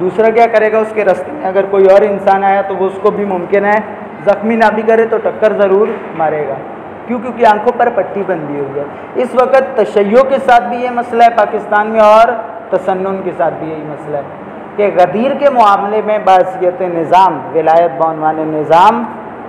دوسرا 0.00 0.30
کیا 0.30 0.46
کرے 0.46 0.72
گا؟ 0.72 0.78
اس 0.78 0.92
کے 0.94 1.04
رستے 1.04 1.32
میں 1.32 1.48
اگر 1.48 1.64
کوئی 1.70 1.86
اور 1.86 2.02
انسان 2.02 2.44
آیا 2.44 2.62
تو 2.62 2.76
وہ 2.76 2.86
اس 2.86 2.98
کو 3.02 3.10
بھی 3.10 3.24
ممکن 3.24 3.64
ہے 3.64 3.78
زخمی 4.24 4.56
نہ 4.56 4.70
بھی 4.74 4.82
کرے 4.82 5.06
تو 5.06 5.16
ٹکر 5.22 5.52
ضرور 5.60 5.88
مارے 6.16 6.46
گا، 6.48 6.54
کیوں؟ 7.06 7.18
کیونکہ 7.18 7.46
آنکھوں 7.46 7.72
پر 7.78 7.88
پٹی 7.94 8.22
بندی 8.26 8.58
ہوئی 8.60 8.78
ہے۔ 8.80 8.84
اس 9.22 9.34
وقت 9.40 9.76
تشیعوں 9.76 10.24
کے 10.24 10.36
ساتھ 10.44 10.68
بھی 10.68 10.76
یہ 10.76 10.90
مسئلہ 10.90 11.22
ہے، 11.22 11.36
پاکستان 11.36 11.86
میں 11.86 12.00
اور 12.00 12.32
تسنن 12.70 13.20
کے 13.24 13.30
ساتھ 13.36 13.54
بھی 13.54 13.70
یہی 13.70 13.82
مسئلہ 13.82 14.16
ہے 14.16 14.40
کہ 14.76 14.90
غدیر 14.96 15.34
کے 15.38 15.50
معاملے 15.50 16.00
میں 16.04 16.18
باصیت 16.18 16.80
نظام، 16.80 17.40
ولایت 17.54 17.90
بعنوان 17.98 18.36
نظام، 18.54 19.02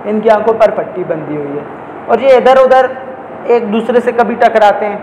ان 0.04 0.20
کی 0.20 0.30
آنکھوں 0.30 0.54
پر 0.54 0.70
پٹی 0.70 1.04
بندی 1.08 1.36
ہوئی 1.36 1.58
ہے۔ 1.58 1.62
اور 2.06 2.18
یہ 2.18 2.28
ادھر 2.28 2.54
ادھر 2.56 2.86
ایک 3.44 3.72
دوسرے 3.72 4.00
سے 4.00 4.12
کبھی 4.12 4.34
ٹکراتے 4.34 4.86
ہیں۔ 4.86 4.98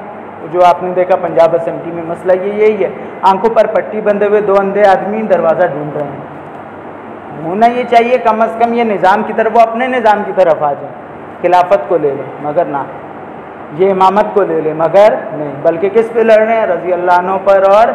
جو 0.52 0.60
آپ 0.66 0.84
نے 0.84 0.94
دیکھا 0.96 1.16
پنجاب 1.16 1.56
اسمبلی 1.56 1.92
میں 1.92 2.04
مسئلہ 2.04 2.44
یہ 2.44 2.54
یہی 2.54 2.84
ہے۔ 2.84 2.90
آنکھوں 3.22 3.56
پر 3.56 3.68
پٹی 3.68 4.02
بندے 4.02 4.26
ہوئے 4.26 4.42
دو 4.42 4.54
اندھے 4.60 4.88
آدمی 4.88 5.22
دروازہ 5.22 5.68
ڈھونڈ 5.68 5.98
رہے 5.98 6.08
ہیں۔ 6.08 6.32
ہونا 7.46 7.68
یہ 7.68 7.84
چاہیے 7.84 8.18
کم 8.18 8.42
از 8.42 8.58
کم 8.64 8.74
یہ 8.74 8.84
نظام 8.84 9.24
کی 9.28 9.34
طرف، 9.34 9.52
وہ 9.56 9.62
اپنے 9.62 9.88
نظام 9.88 10.24
کی 10.26 10.32
طرف 10.36 10.64
آ 10.64 10.74
جائیں۔ 10.74 10.96
خلافت 11.42 11.80
کو 11.88 11.98
لے 11.98 12.10
لیں، 12.10 12.32
مگر 12.42 12.66
نہ۔ 12.66 12.78
یہ 13.78 13.92
امامت 13.92 14.26
کو 14.34 14.44
لے 14.44 14.62
لیں، 14.62 14.74
مگر 14.74 15.14
نہیں۔ 15.34 15.54
بلکہ 15.62 15.90
کس 15.90 16.10
پہ 16.14 16.20
لڑ 16.20 16.38
رہے 16.38 16.56
ہیں؟ 16.56 16.68
رضی 16.68 16.94
اللہ 16.94 17.12
عنہ 17.12 17.32
پر 17.44 17.70
اور 17.70 17.88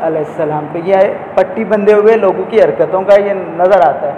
علیہ 0.00 0.18
السلام 0.18 0.66
پہ۔ 0.72 0.78
یہ 0.84 0.96
پٹی 1.34 1.64
بندے 1.64 1.92
ہوئے 1.92 2.16
لوگوں 2.16 2.44
کی 2.50 2.60
حرکتوں 2.60 3.02
کا 3.02 3.20
یہ 3.20 3.32
نظر 3.34 3.88
آتا 3.88 4.06
ہے۔ 4.06 4.12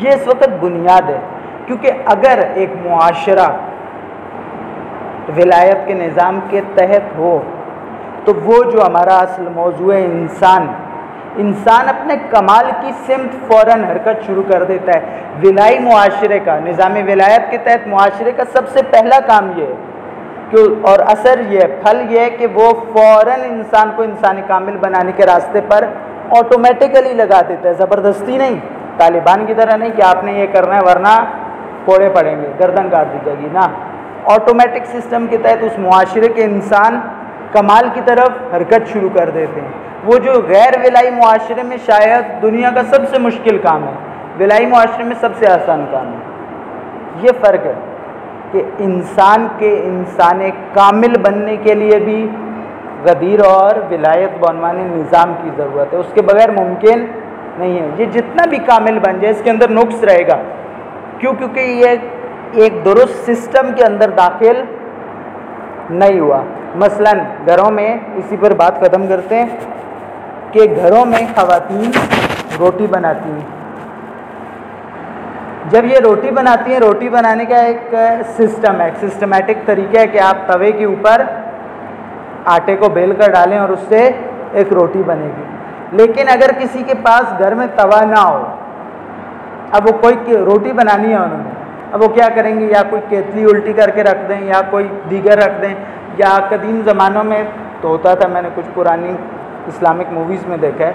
یہ 0.00 0.08
اس 0.08 0.28
وقت 0.28 0.48
بنیاد 0.60 1.10
ہے۔ 1.10 1.18
کیونکہ 1.66 1.90
اگر 2.06 2.42
ایک 2.54 2.70
معاشرہ 2.84 3.48
ولایت 5.36 5.86
کے 5.86 5.94
نظام 5.94 6.38
کے 6.50 6.60
تحت 6.74 7.16
ہو، 7.18 7.38
تو 8.24 8.32
وہ 8.44 8.62
جو 8.70 8.84
ہمارا 8.86 9.16
اصل 9.18 9.48
موضوع 9.54 9.92
ہے، 9.92 10.04
انسان 10.04 10.66
انسان 11.36 11.88
اپنے 11.88 12.14
کمال 12.30 12.70
کی 12.80 12.90
سمت 13.06 13.32
فوراً 13.46 13.84
حرکت 13.84 14.26
شروع 14.26 14.42
کر 14.50 14.64
دیتا 14.64 14.92
ہے۔ 14.92 15.22
ولائی 15.42 15.78
معاشرے 15.78 16.38
کا، 16.38 16.58
نظام 16.64 16.94
ولایت 17.06 17.50
کے 17.50 17.58
تحت 17.64 17.86
معاشرے 17.88 18.32
کا 18.32 18.44
سب 18.52 18.68
سے 18.68 18.82
پہلا 18.90 19.18
کام 19.26 19.50
یہ 19.56 19.66
ہے 19.66 19.74
کہ، 20.50 20.62
اور 20.90 20.98
اثر 21.06 21.40
یہ 21.48 21.60
ہے، 21.60 21.66
پھل 21.82 22.00
یہ 22.10 22.20
ہے 22.20 22.30
کہ 22.30 22.46
وہ 22.54 22.70
فوراً 22.92 23.40
انسان 23.44 23.90
کو 23.96 24.02
انسانی 24.02 24.42
کامل 24.46 24.76
بنانے 24.80 25.12
کے 25.16 25.26
راستے 25.26 25.60
پر 25.68 25.84
آٹومیٹیکلی 26.38 27.12
لگا 27.14 27.40
دیتا 27.48 27.68
ہے۔ 27.68 27.74
زبردستی 27.74 28.36
نہیں، 28.38 28.58
طالبان 28.98 29.44
کی 29.46 29.54
طرح 29.54 29.76
نہیں 29.76 29.96
کہ 29.96 30.02
آپ 30.02 30.24
نے 30.24 30.32
یہ 30.32 30.46
کرنا 30.52 30.76
ہے، 30.76 30.82
ورنہ 30.82 31.14
کوڑے 31.84 32.08
پڑیں 32.14 32.42
گے، 32.42 32.48
گردن 32.60 32.88
کاٹ 32.90 33.12
دی 33.12 33.18
جائے 33.24 33.38
گی۔ 33.42 33.48
نا 33.52 33.68
آٹومیٹک 34.24 34.86
سسٹم 34.86 35.26
کے 35.26 35.36
تحت 35.36 35.64
اس 35.64 35.78
معاشرے 35.78 36.28
کے 36.28 36.44
انسان 36.44 37.00
کمال 37.52 37.88
کی 37.94 38.00
طرف 38.04 38.54
حرکت 38.54 38.92
شروع 38.92 39.08
کر 39.14 39.30
دیتے 39.30 39.60
ہیں۔ 39.60 39.68
وہ 40.04 40.18
جو 40.18 40.32
غیر 40.32 40.78
ولائی 40.84 41.10
معاشرے 41.10 41.62
میں 41.62 41.76
شاید 41.76 42.42
دنیا 42.42 42.70
کا 42.74 42.82
سب 42.82 43.08
سے 43.10 43.18
مشکل 43.18 43.58
کام 43.58 43.84
ہے، 43.84 43.92
ولائی 44.40 44.66
معاشرے 44.66 45.04
میں 45.04 45.16
سب 45.20 45.28
سے 45.38 45.46
آسان 45.46 45.84
کام 45.90 46.06
ہے۔ 46.06 46.18
یہ 47.22 47.28
فرق 47.40 47.66
ہے 47.66 47.72
کہ 48.52 48.62
انسان 48.78 49.46
کے 49.58 49.80
انسان 49.84 50.40
کامل 50.72 51.12
بننے 51.22 51.56
کے 51.56 51.74
لیے 51.74 51.98
بھی 51.98 52.28
غدیر 53.04 53.40
اور 53.44 53.76
ولایت 53.90 54.30
بعنوان 54.40 54.76
نظام 54.76 55.34
کی 55.42 55.50
ضرورت 55.56 55.92
ہے۔ 55.92 55.98
اس 55.98 56.12
کے 56.14 56.22
بغیر 56.22 56.50
ممکن 56.50 57.06
نہیں 57.58 57.80
ہے۔ 57.80 57.88
یہ 57.98 58.04
جتنا 58.04 58.46
بھی 58.46 58.58
کامل 58.58 58.98
بن 58.98 59.20
جائے، 59.20 59.34
اس 59.34 59.42
کے 59.42 59.50
اندر 59.50 59.70
نقص 59.70 60.04
رہے 60.04 60.26
گا۔ 60.26 60.36
کیوں؟ 61.24 61.34
کیونکہ 61.34 61.60
یہ 61.60 61.86
ایک 62.52 62.84
درست 62.84 63.30
سسٹم 63.30 63.72
کے 63.76 63.84
اندر 63.84 64.10
داخل 64.10 64.64
نہیں 65.90 66.20
ہوا۔ 66.20 66.42
مثلا 66.74 67.10
گھروں 67.46 67.70
میں 67.70 67.98
اسی 68.14 68.36
پر 68.40 68.54
بات 68.54 68.80
ختم 68.80 69.06
کرتے 69.06 69.36
ہیں 69.36 69.46
کہ 70.52 70.60
گھروں 70.76 71.04
میں 71.04 71.18
خواتین 71.18 71.90
روٹی 72.58 72.86
بناتی 72.86 73.30
ہیں۔ 73.30 73.46
جب 75.70 75.84
یہ 75.84 75.96
روٹی 76.04 76.30
بناتی 76.30 76.72
ہیں، 76.72 76.80
روٹی 76.80 77.08
بنانے 77.08 77.44
کا 77.44 77.56
ایک 77.56 77.94
سسٹم 78.28 78.80
ہے، 78.80 78.90
سسٹمیٹک 79.00 79.66
طریقہ 79.66 79.98
ہے 79.98 80.06
کہ 80.06 80.18
آپ 80.18 80.52
توے 80.52 80.72
کے 80.72 80.84
اوپر 80.84 81.22
آٹے 82.44 82.76
کو 82.76 82.88
بیل 82.88 83.14
کر 83.14 83.30
ڈالیں 83.30 83.58
اور 83.58 83.68
اس 83.68 83.80
سے 83.88 84.10
ایک 84.52 84.72
روٹی 84.72 85.02
بنے 85.06 85.26
گی۔ 85.26 85.42
لیکن 85.90 86.28
اگر 86.28 86.50
کسی 86.58 86.82
کے 86.82 86.94
پاس 87.02 87.38
گھر 87.38 87.54
میں 87.54 87.66
توا 87.76 88.04
نہ 88.04 88.18
ہو 88.18 88.53
اب 89.74 89.86
وہ 89.86 89.98
کوئی 90.00 90.36
روٹی 90.36 90.72
بنانی 90.72 91.08
ہے 91.08 91.14
انہوں 91.14 91.38
نے۔ 91.38 91.50
اب 91.92 92.02
وہ 92.02 92.08
کیا 92.08 92.28
کریں 92.34 92.60
گے؟ 92.60 92.64
یا 92.64 92.82
کوئی 92.90 93.02
کیتلی 93.08 93.44
الٹی 93.44 93.72
کر 93.72 93.90
کے 93.90 94.02
رکھ 94.02 94.28
دیں، 94.28 94.40
یا 94.40 94.60
کوئی 94.70 94.88
دیگر 95.10 95.38
رکھ 95.38 95.62
دیں۔ 95.62 95.74
یا 96.18 96.38
قدیم 96.48 96.80
زمانوں 96.84 97.24
میں 97.24 97.44
تو 97.80 97.88
ہوتا 97.88 98.14
تھا، 98.14 98.28
میں 98.28 98.42
نے 98.42 98.48
کچھ 98.54 98.64
پرانی 98.74 99.12
اسلامک 99.66 100.12
موویز 100.12 100.46
میں 100.46 100.56
دیکھا 100.56 100.86
ہے۔ 100.86 100.92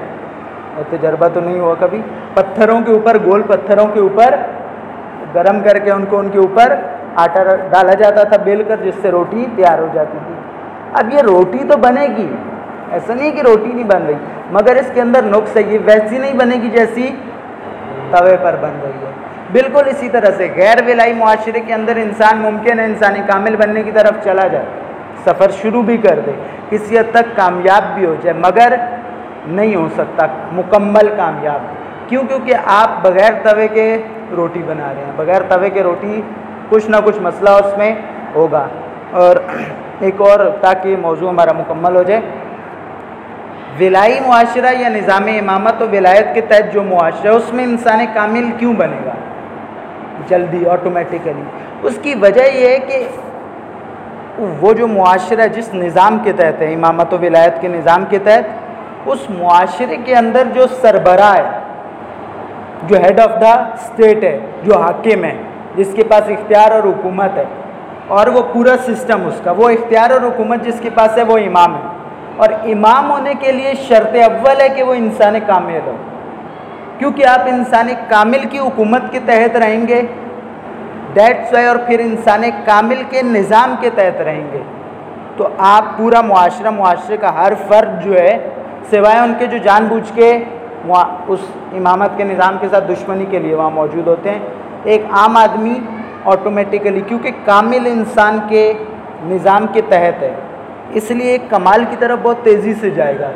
تجربہ 0.89 1.27
تو 1.27 1.39
نہیں 1.39 1.59
ہوا 1.59 1.75
کبھی۔ 1.79 2.01
پتھروں 2.33 2.81
کے 2.81 2.91
اوپر، 2.91 3.17
گول 3.25 3.41
پتھروں 3.41 3.87
کے 3.87 3.99
اوپر، 3.99 4.35
گرم 5.35 5.59
کر 5.59 5.77
کے 5.77 5.91
ان 5.91 6.05
کو 6.05 6.17
ان 6.19 6.29
کے 6.29 6.39
اوپر 6.39 6.75
آٹا 7.15 7.43
ڈالا 7.43 7.93
جاتا 7.93 8.23
تھا، 8.23 8.37
بیل 8.43 8.63
کر، 8.67 8.75
جس 8.83 8.93
سے 9.01 9.11
روٹی 9.11 9.45
تیار 9.55 9.79
ہو 9.79 9.87
جاتی 9.93 10.17
تھی۔ 10.25 10.33
اب 10.93 11.13
یہ 11.13 11.19
روٹی 11.19 11.57
تو 11.57 11.77
بنے 11.77 12.07
گی، 12.17 12.35
ایسا 12.91 13.13
نہیں 13.13 13.31
کہ 13.31 13.41
روٹی 13.41 13.73
نہیں 13.73 13.83
بن 13.83 14.05
رہی، 14.07 14.15
مگر 14.51 14.75
اس 14.75 14.91
کے 14.93 15.01
اندر 15.01 15.21
نقص 15.23 15.57
ہے۔ 15.57 15.61
یہ 15.61 15.79
ویسی 15.85 16.17
نہیں 16.17 16.33
بنے 16.33 16.55
گی 16.55 16.69
جیسی 16.69 17.15
توے 18.11 18.37
پر 18.41 18.55
بن 18.61 18.69
رہی 18.83 18.89
ہے۔ 18.89 19.11
بالکل 19.51 19.81
اسی 19.85 20.09
طرح 20.09 20.31
سے 20.37 20.47
غیر 20.55 20.77
ولائی 20.87 21.13
معاشرے 21.13 21.59
کے 21.59 21.73
اندر 21.73 21.95
انسان 21.95 22.37
ممکن 22.37 22.79
ہے 22.79 22.85
انسانی 22.85 23.19
کامل 23.27 23.55
بننے 23.55 23.83
کی 23.83 23.91
طرف 23.91 24.23
چلا 24.23 24.47
جائے۔ 24.47 24.65
سفر 25.25 25.51
شروع 25.51 25.81
بھی 25.81 25.97
کر 25.97 26.19
دے، 26.25 26.31
کسی 26.69 26.99
حد 26.99 27.11
تک 27.11 27.37
کامیاب 27.37 27.83
بھی 27.95 28.05
ہو 28.05 28.15
جائے، 28.21 28.37
مگر 28.39 28.73
نہیں 29.47 29.75
ہو 29.75 29.87
سکتا، 29.97 30.25
مکمل 30.51 31.13
کامیاب۔ 31.17 31.59
کیوں؟ 32.09 32.23
کیونکہ 32.23 32.53
آپ 32.65 32.89
بغیر 33.01 33.31
توے 33.43 33.67
کے 33.67 33.97
روٹی 34.35 34.63
بنا 34.65 34.93
رہے 34.95 35.05
ہیں، 35.05 35.11
بغیر 35.15 35.41
توے 35.41 35.69
کے 35.69 35.83
روٹی 35.83 36.21
کچھ 36.69 36.89
نہ 36.89 36.95
کچھ 37.03 37.19
مسئلہ 37.19 37.49
اس 37.49 37.77
میں 37.77 37.95
ہوگا۔ 38.35 38.67
اور 39.11 39.35
ایک 39.99 40.21
اور 40.21 40.39
تاکہ 40.61 40.95
موضوع 40.95 41.29
ہمارا 41.29 41.51
مکمل 41.51 41.95
ہو 41.95 42.03
جائے 42.03 42.21
ولائی 43.79 44.19
معاشرہ 44.25 44.73
یا 44.79 44.89
نظام 44.89 45.27
امامت 45.37 45.81
و 45.81 45.85
ولایت 45.91 46.33
کے 46.33 46.41
تحت 46.49 46.73
جو 46.73 46.83
معاشرہ 46.83 47.31
اس 47.31 47.53
میں 47.53 47.63
انسان 47.63 48.05
کامل 48.13 48.49
کیوں 48.59 48.73
بنے 48.77 48.99
گا؟ 49.05 49.13
جلدی 50.29 50.65
آٹومیٹیکلی 50.69 51.43
اس 51.87 51.99
کی 52.01 52.13
وجہ 52.21 52.45
یہ 52.53 52.67
ہے 52.69 52.79
کہ 52.87 53.07
وہ 54.61 54.73
جو 54.73 54.87
معاشرہ 54.87 55.47
جس 55.53 55.73
نظام 55.73 56.17
کے 56.23 56.31
تحت 56.37 56.61
ہے، 56.61 56.73
امامت 56.73 57.13
و 57.13 57.17
ولایت 57.21 57.61
کے 57.61 57.67
نظام 57.67 58.03
کے 58.09 58.19
تحت، 58.23 59.07
اس 59.09 59.29
معاشرے 59.29 59.97
کے 60.05 60.15
اندر 60.15 60.47
جو 60.53 60.67
سربراہ 60.81 61.35
ہے، 61.37 61.59
جو 62.87 62.95
ہیڈ 63.03 63.19
آف 63.19 63.39
دا 63.41 63.53
اسٹیٹ 63.73 64.23
ہے، 64.23 64.37
جو 64.63 64.79
حاکم 64.81 65.23
ہے، 65.23 65.35
جس 65.75 65.93
کے 65.95 66.03
پاس 66.09 66.29
اختیار 66.29 66.71
اور 66.71 66.83
حکومت 66.83 67.37
ہے، 67.37 67.45
اور 68.17 68.27
وہ 68.27 68.41
پورا 68.53 68.75
سسٹم 68.85 69.25
اس 69.27 69.41
کا، 69.43 69.51
وہ 69.57 69.69
اختیار 69.69 70.11
اور 70.11 70.21
حکومت 70.21 70.63
جس 70.65 70.79
کے 70.81 70.89
پاس 70.95 71.17
ہے، 71.17 71.23
وہ 71.23 71.37
امام 71.45 71.75
ہے۔ 71.75 71.88
اور 72.39 72.49
امام 72.63 73.11
ہونے 73.11 73.33
کے 73.39 73.51
لیے 73.51 73.73
شرط 73.87 74.15
اول 74.15 74.61
ہے 74.61 74.69
کہ 74.69 74.83
وہ 74.83 74.93
انسان 74.93 75.35
کامل 75.47 75.79
ہو۔ 75.85 75.95
کیونکہ 76.97 77.25
آپ 77.25 77.39
انسان 77.47 77.87
کامل 78.07 78.45
کی 78.49 78.59
حکومت 78.59 79.01
کے 79.11 79.19
تحت 79.25 79.55
رہیں 79.55 79.87
گے 79.87 80.01
ڈیٹس 81.13 81.53
وائی 81.53 81.65
اور 81.65 81.75
پھر 81.87 81.99
انسان 81.99 82.43
کامل 82.65 83.01
کے 83.09 83.21
نظام 83.21 83.75
کے 83.79 83.89
تحت 83.89 84.21
رہیں 84.21 84.43
گے۔ 84.53 84.59
تو 85.37 85.47
آپ 85.57 85.97
پورا 85.97 86.21
معاشرہ، 86.21 86.69
معاشرے 86.69 87.17
کا 87.17 87.33
ہر 87.33 87.53
فرد 87.67 88.03
جو 88.03 88.13
ہے، 88.13 88.49
سوائے 88.89 89.19
ان 89.19 89.33
کے 89.39 89.45
جو 89.45 89.57
جان 89.57 89.85
بوجھ 89.85 90.11
کے 90.15 90.43
اس 91.27 91.39
امامت 91.73 92.17
کے 92.17 92.23
نظام 92.23 92.57
کے 92.61 92.67
ساتھ 92.71 92.91
دشمنی 92.91 93.25
کے 93.29 93.39
لیے 93.39 93.55
وہاں 93.55 93.69
موجود 93.69 94.07
ہوتے 94.07 94.29
ہیں۔ 94.31 94.39
ایک 94.83 95.03
عام 95.11 95.37
آدمی 95.37 95.79
آٹومیٹیکلی 96.25 97.01
کیونکہ 97.01 97.31
کامل 97.45 97.85
انسان 97.85 98.39
کے 98.49 98.73
نظام 99.25 99.65
کے 99.73 99.81
تحت 99.89 100.23
ہے۔ 100.23 100.33
اس 100.93 101.11
لیے 101.11 101.31
ایک 101.31 101.41
کمال 101.49 101.83
کی 101.89 101.95
طرف 101.99 102.19
بہت 102.21 102.37
تیزی 102.43 102.73
سے 102.73 102.89
جائے 102.89 103.19
گا۔ 103.19 103.31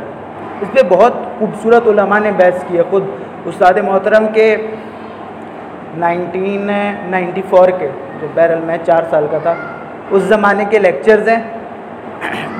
اس 0.62 0.68
پہ 0.72 0.80
بہت 0.90 1.14
خوبصورت 1.40 1.88
علماء 1.88 2.20
نے 2.20 2.32
بحث 2.32 2.64
کی 2.68 2.78
ہے۔ 2.78 2.84
خود 2.90 3.04
استاد 3.46 3.74
محترم 3.74 4.28
کے 4.34 4.68
نائنٹین 5.98 6.70
نائنٹی 7.10 7.42
فور 7.50 7.70
کے، 7.80 7.90
جو 8.22 8.28
بہرحال 8.34 8.60
میں 8.64 8.78
چار 8.86 9.04
سال 9.10 9.28
کا 9.32 9.38
تھا، 9.38 9.54
اس 10.12 10.24
زمانے 10.24 10.66
کے 10.70 10.80
لیکچرز 10.80 11.30
ہیں۔ 11.30 11.44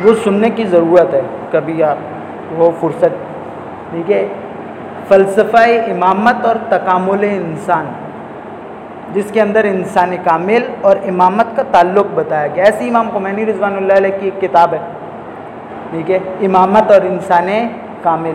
وہ 0.04 0.14
سننے 0.24 0.50
کی 0.50 0.64
ضرورت 0.64 1.14
ہے۔ 1.14 1.22
کبھی 1.52 1.84
آپ 1.84 1.98
وہ 2.58 2.72
فرصت 2.80 3.16
ٹھیک 3.92 4.12
ہے 4.12 4.28
فلسفہ 5.08 5.58
امامت 5.58 6.46
اور 6.46 6.56
تکامل 6.70 7.24
انسان۔ 7.24 7.86
جس 9.14 9.32
کے 9.32 9.42
اندر 9.42 9.64
انسان 9.64 10.16
کامل 10.24 10.62
اور 10.82 10.96
امامت 11.08 11.46
کا 11.56 11.64
تعلق 11.72 12.06
بتایا 12.16 12.48
گیا۔ 12.48 12.64
ایسی 12.64 12.90
امام 12.90 13.10
خمینی 13.14 13.46
رضوان 13.46 13.78
اللہ 13.78 13.94
علیہ 13.94 14.12
کی 14.20 14.30
ایک 14.34 14.42
کتاب 14.42 14.74
ہے۔ 14.74 14.78
ٹھیک 15.92 16.12
ہے؟ 16.12 16.20
امامت 16.42 16.92
اور 16.92 17.02
انسان 17.02 17.48
کامل۔ 18.02 18.32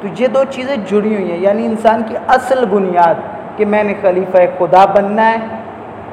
تو 0.00 0.08
یہ 0.18 0.26
دو 0.26 0.44
چیزیں 0.50 0.76
جڑی 0.76 1.14
ہوئی 1.14 1.30
ہیں۔ 1.30 1.38
یعنی 1.38 1.66
انسان 1.66 2.02
کی 2.08 2.14
اصل 2.28 2.64
بنیاد 2.64 3.14
کہ 3.56 3.64
میں 3.64 3.84
نے 3.84 3.94
خلیفہ 4.02 4.36
خدا 4.58 4.84
بننا 4.84 5.32
ہے، 5.32 5.36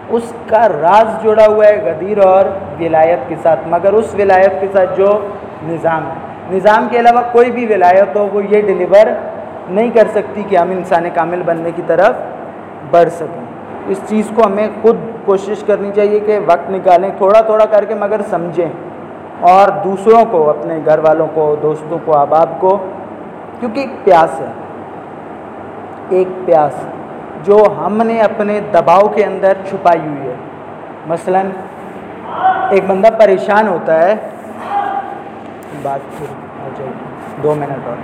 اس 0.10 0.34
کا 0.48 0.68
راز 0.70 1.24
جڑا 1.24 1.46
ہوا 1.48 1.66
ہے 1.66 1.82
غدیر 1.86 2.26
اور 2.26 2.46
ولایت 2.80 3.20
کے 3.28 3.36
ساتھ۔ 3.44 3.60
مگر 3.68 3.94
اس 3.94 4.16
ولایت 4.16 4.62
کے 4.62 4.68
ساتھ 4.74 4.98
جو 4.98 5.28
نظام 5.64 6.04
ہے۔ 6.08 6.56
نظام 6.56 6.88
کے 6.92 7.00
علاوہ 7.00 7.22
کوئی 7.32 7.52
بھی 7.52 7.66
ولایت 7.66 8.16
ہو، 8.16 8.30
وہ 8.34 8.44
یہ 8.44 8.62
ڈلیور 8.62 9.06
نہیں 9.70 9.90
کر 9.90 10.08
سکتی 10.12 10.44
کہ 10.50 10.58
ہم 10.58 10.70
انسان 10.72 11.04
کامل 11.14 11.42
بننے 11.46 11.72
کی 11.76 11.82
طرف 11.88 12.16
بڑھ 12.92 13.10
سکیں۔ 13.10 13.43
اس 13.88 14.02
چیز 14.08 14.32
کو 14.36 14.46
ہمیں 14.46 14.68
خود 14.82 14.98
کوشش 15.26 15.64
کرنی 15.64 15.92
چاہیے 15.96 16.20
کہ 16.20 16.40
وقت 16.46 16.70
نکالیں، 16.70 17.12
تھوڑا 17.18 17.42
تھوڑا 17.42 17.66
کر 17.66 17.86
کے 17.86 17.96
مگر 17.96 18.22
سمجھیں۔ 18.30 18.70
اور 19.40 19.70
دوسروں 19.84 20.26
کو، 20.32 20.50
اپنے 20.50 20.80
گھر 20.86 21.00
والوں 21.00 21.28
کو، 21.34 21.56
دوستوں 21.62 21.98
کو، 22.06 22.18
احباب 22.18 22.50
کو، 22.60 22.78
کیونکہ 23.60 23.80
ایک 23.80 23.90
پیاس 24.04 24.42
ہے۔ 24.42 24.46
ایک 26.10 26.28
پیاس 26.46 26.74
جو 27.44 27.64
ہم 27.86 28.02
نے 28.06 28.22
اپنے 28.22 28.60
دباؤ 28.74 29.08
کے 29.08 29.24
اندر 29.24 29.54
چھپائی 29.70 30.00
ہوئی 30.00 30.30
ہے۔ 30.30 30.34
مثلا، 31.08 31.42
ایک 32.70 32.84
بندہ 32.88 33.08
پریشان 33.20 33.68
ہوتا 33.68 34.04
ہے۔ 34.04 34.16
بات 35.82 36.00
پھر 36.18 36.26
ہو 36.64 36.70
جائے 36.78 36.90
گی۔ 36.90 37.42
دو 37.44 37.56
منٹ 37.56 37.88
اور۔ 37.88 37.96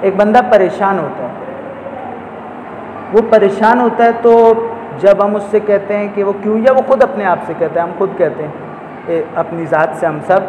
ایک 0.00 0.16
بندہ 0.16 0.40
پریشان 0.50 0.98
ہوتا 0.98 1.24
ہے۔ 1.24 1.28
وہ 3.12 3.20
پریشان 3.30 3.80
ہوتا 3.80 4.04
ہے 4.04 4.10
تو 4.22 4.52
جب 5.00 5.24
ہم 5.24 5.34
اس 5.36 5.42
سے 5.50 5.60
کہتے 5.60 5.96
ہیں 5.96 6.08
کہ 6.14 6.24
وہ 6.24 6.32
کیوں 6.42 6.58
یا 6.58 6.72
وہ 6.72 6.82
خود 6.86 7.02
اپنے 7.02 7.24
آپ 7.24 7.38
سے 7.46 7.52
کہتے 7.58 7.80
ہیں 7.80 7.86
ہم 7.86 7.92
خود 7.98 8.16
کہتے 8.18 8.42
ہیں 8.42 9.20
اپنی 9.36 9.64
ذات 9.66 9.96
سے 10.00 10.06
ہم 10.06 10.18
سب، 10.26 10.40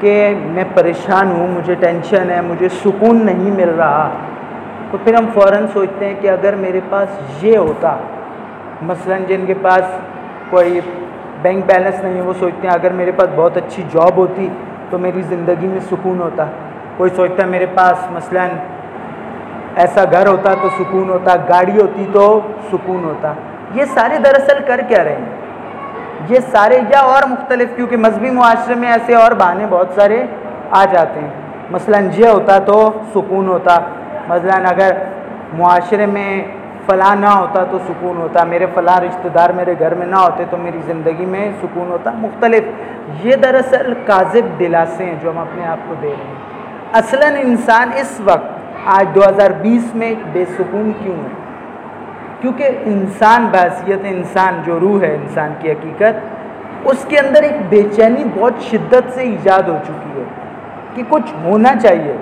کہ 0.00 0.34
میں 0.54 0.64
پریشان 0.74 1.30
ہوں، 1.30 1.48
مجھے 1.48 1.74
ٹینشن 1.80 2.30
ہے، 2.30 2.40
مجھے 2.40 2.68
سکون 2.82 3.24
نہیں 3.26 3.50
مل 3.56 3.70
رہا۔ 3.78 4.08
تو 4.90 4.98
پھر 5.04 5.14
ہم 5.14 5.26
فوراً 5.34 5.66
سوچتے 5.72 6.06
ہیں 6.06 6.14
کہ 6.20 6.30
اگر 6.30 6.54
میرے 6.54 6.80
پاس 6.90 7.42
یہ 7.42 7.56
ہوتا، 7.56 7.96
مثلا 8.82 9.16
جن 9.28 9.44
کے 9.46 9.54
پاس 9.62 9.84
کوئی 10.50 10.80
بینک 11.42 11.64
بیلنس 11.66 12.02
نہیں 12.04 12.14
ہے، 12.14 12.20
وہ 12.20 12.32
سوچتے 12.38 12.66
ہیں 12.68 12.74
اگر 12.74 12.92
میرے 12.92 13.12
پاس 13.16 13.28
بہت 13.34 13.56
اچھی 13.56 13.82
جاب 13.92 14.16
ہوتی 14.16 14.48
تو 14.90 14.98
میری 14.98 15.22
زندگی 15.22 15.66
میں 15.66 15.80
سکون 15.90 16.20
ہوتا۔ 16.20 16.44
کوئی 16.96 17.10
سوچتا 17.16 17.42
ہے 17.42 17.48
میرے 17.50 17.66
پاس 17.74 18.10
مثلا 18.12 18.46
ایسا 19.76 20.04
گھر 20.12 20.26
ہوتا 20.26 20.54
تو 20.62 20.68
سکون 20.68 21.10
ہوتا، 21.10 21.36
گاڑی 21.48 21.80
ہوتی 21.80 22.06
تو 22.12 22.40
سکون 22.72 23.04
ہوتا۔ 23.04 23.32
یہ 23.74 23.84
سارے 23.84 24.18
دراصل 24.18 24.58
کر 24.66 24.80
کیا 24.88 25.04
رہے 25.04 25.16
ہیں؟ 25.16 25.24
یہ 26.28 26.38
سارے 26.52 26.80
یا 26.90 27.00
اور 27.00 27.22
مختلف، 27.28 27.68
کیونکہ 27.76 27.96
مذہبی 27.96 28.30
معاشرے 28.30 28.74
میں 28.74 28.92
ایسے 28.92 29.14
اور 29.14 29.32
بہانے 29.32 29.66
بہت 29.70 29.88
سارے 29.94 30.26
آ 30.70 30.84
جاتے 30.84 31.20
ہیں۔ 31.20 31.30
مثلا 31.70 31.98
یہ 32.16 32.28
ہوتا 32.28 32.58
تو 32.58 32.90
سکون 33.14 33.48
ہوتا، 33.48 33.78
مثلا 34.28 34.56
اگر 34.68 34.90
معاشرے 35.52 36.06
میں 36.06 36.44
فلاں 36.86 37.16
نہ 37.16 37.26
ہوتا 37.26 37.64
تو 37.64 37.78
سکون 37.78 38.16
ہوتا، 38.16 38.44
میرے 38.44 38.66
فلاں 38.74 39.00
رشتہ 39.00 39.28
دار 39.28 39.50
میرے 39.50 39.74
گھر 39.78 39.94
میں 39.94 40.06
نہ 40.06 40.16
ہوتے 40.16 40.44
تو 40.50 40.56
میری 40.56 40.78
زندگی 40.86 41.26
میں 41.26 41.52
سکون 41.62 41.90
ہوتا۔ 41.90 42.10
مختلف، 42.14 42.64
یہ 43.24 43.36
دراصل 43.36 43.94
کاذب 44.06 44.58
دلاسے 44.58 45.04
ہیں 45.04 45.14
جو 45.22 45.30
ہم 45.30 45.38
اپنے 45.38 45.66
آپ 45.66 45.78
کو 45.88 45.94
دے 46.02 46.08
رہے 46.08 46.16
ہیں۔ 46.16 46.34
اصلاً 46.92 47.34
انسان 47.36 47.90
اس 47.96 48.20
وقت 48.24 48.55
آج 48.86 49.14
دو 49.14 49.20
ہزار 49.28 49.50
بیس 49.50 49.94
میں 49.94 50.14
بے 50.32 50.44
سکون 50.44 50.92
کیوں 51.02 51.16
ہے؟ 51.16 51.28
کیونکہ 52.40 52.68
انسان 52.84 53.46
بحثیت، 53.46 53.98
انسان 54.04 54.60
جو 54.64 54.80
روح 54.80 55.00
ہے، 55.00 55.14
انسان 55.14 55.52
کی 55.58 55.70
حقیقت، 55.70 56.18
اس 56.84 57.04
کے 57.08 57.18
اندر 57.18 57.42
ایک 57.42 57.52
بے 57.68 57.82
چینی، 57.96 58.24
بہت 58.34 58.52
شدت 58.60 59.14
سے 59.14 59.20
ایجاد 59.20 59.62
ہو 59.62 59.76
چکی 59.84 60.20
ہے 60.20 60.24
کہ 60.94 61.02
کچھ 61.08 61.34
ہونا 61.44 61.76
چاہیے 61.82 62.16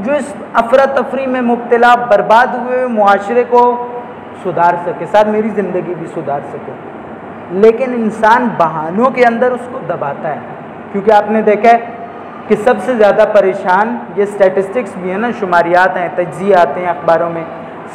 جو 0.00 0.12
اس 0.12 0.34
افراتفری 0.52 1.26
میں 1.26 1.40
مبتلا، 1.40 1.94
برباد 1.94 2.46
ہوئے 2.54 2.86
معاشرے 2.86 3.44
کو 3.48 3.88
سدھار 4.44 4.74
سکے، 4.86 5.06
ساتھ 5.06 5.28
میری 5.28 5.48
زندگی 5.48 5.94
بھی 5.98 6.06
سدھار 6.06 6.40
سکے۔ 6.48 6.72
لیکن 7.50 7.92
انسان 7.92 8.48
بہانوں 8.56 9.10
کے 9.10 9.24
اندر 9.24 9.52
اس 9.52 9.68
کو 9.72 9.78
دباتا 9.88 10.28
ہے۔ 10.28 10.40
کیونکہ 10.92 11.12
آپ 11.12 11.30
نے 11.30 11.42
دیکھا 11.42 11.70
ہے 11.70 11.78
کہ 12.48 12.54
سب 12.64 12.74
سے 12.84 12.94
زیادہ 12.94 13.24
پریشان 13.32 13.96
یہ 14.16 14.22
اسٹیٹسٹکس 14.22 14.96
بھی 15.00 15.10
ہیں 15.10 15.18
نا، 15.18 15.30
شماریات 15.38 15.96
ہیں 15.96 16.08
تجزیے 16.14 16.54
آتے 16.56 16.80
ہیں 16.80 16.88
اخباروں 16.88 17.30
میں۔ 17.30 17.44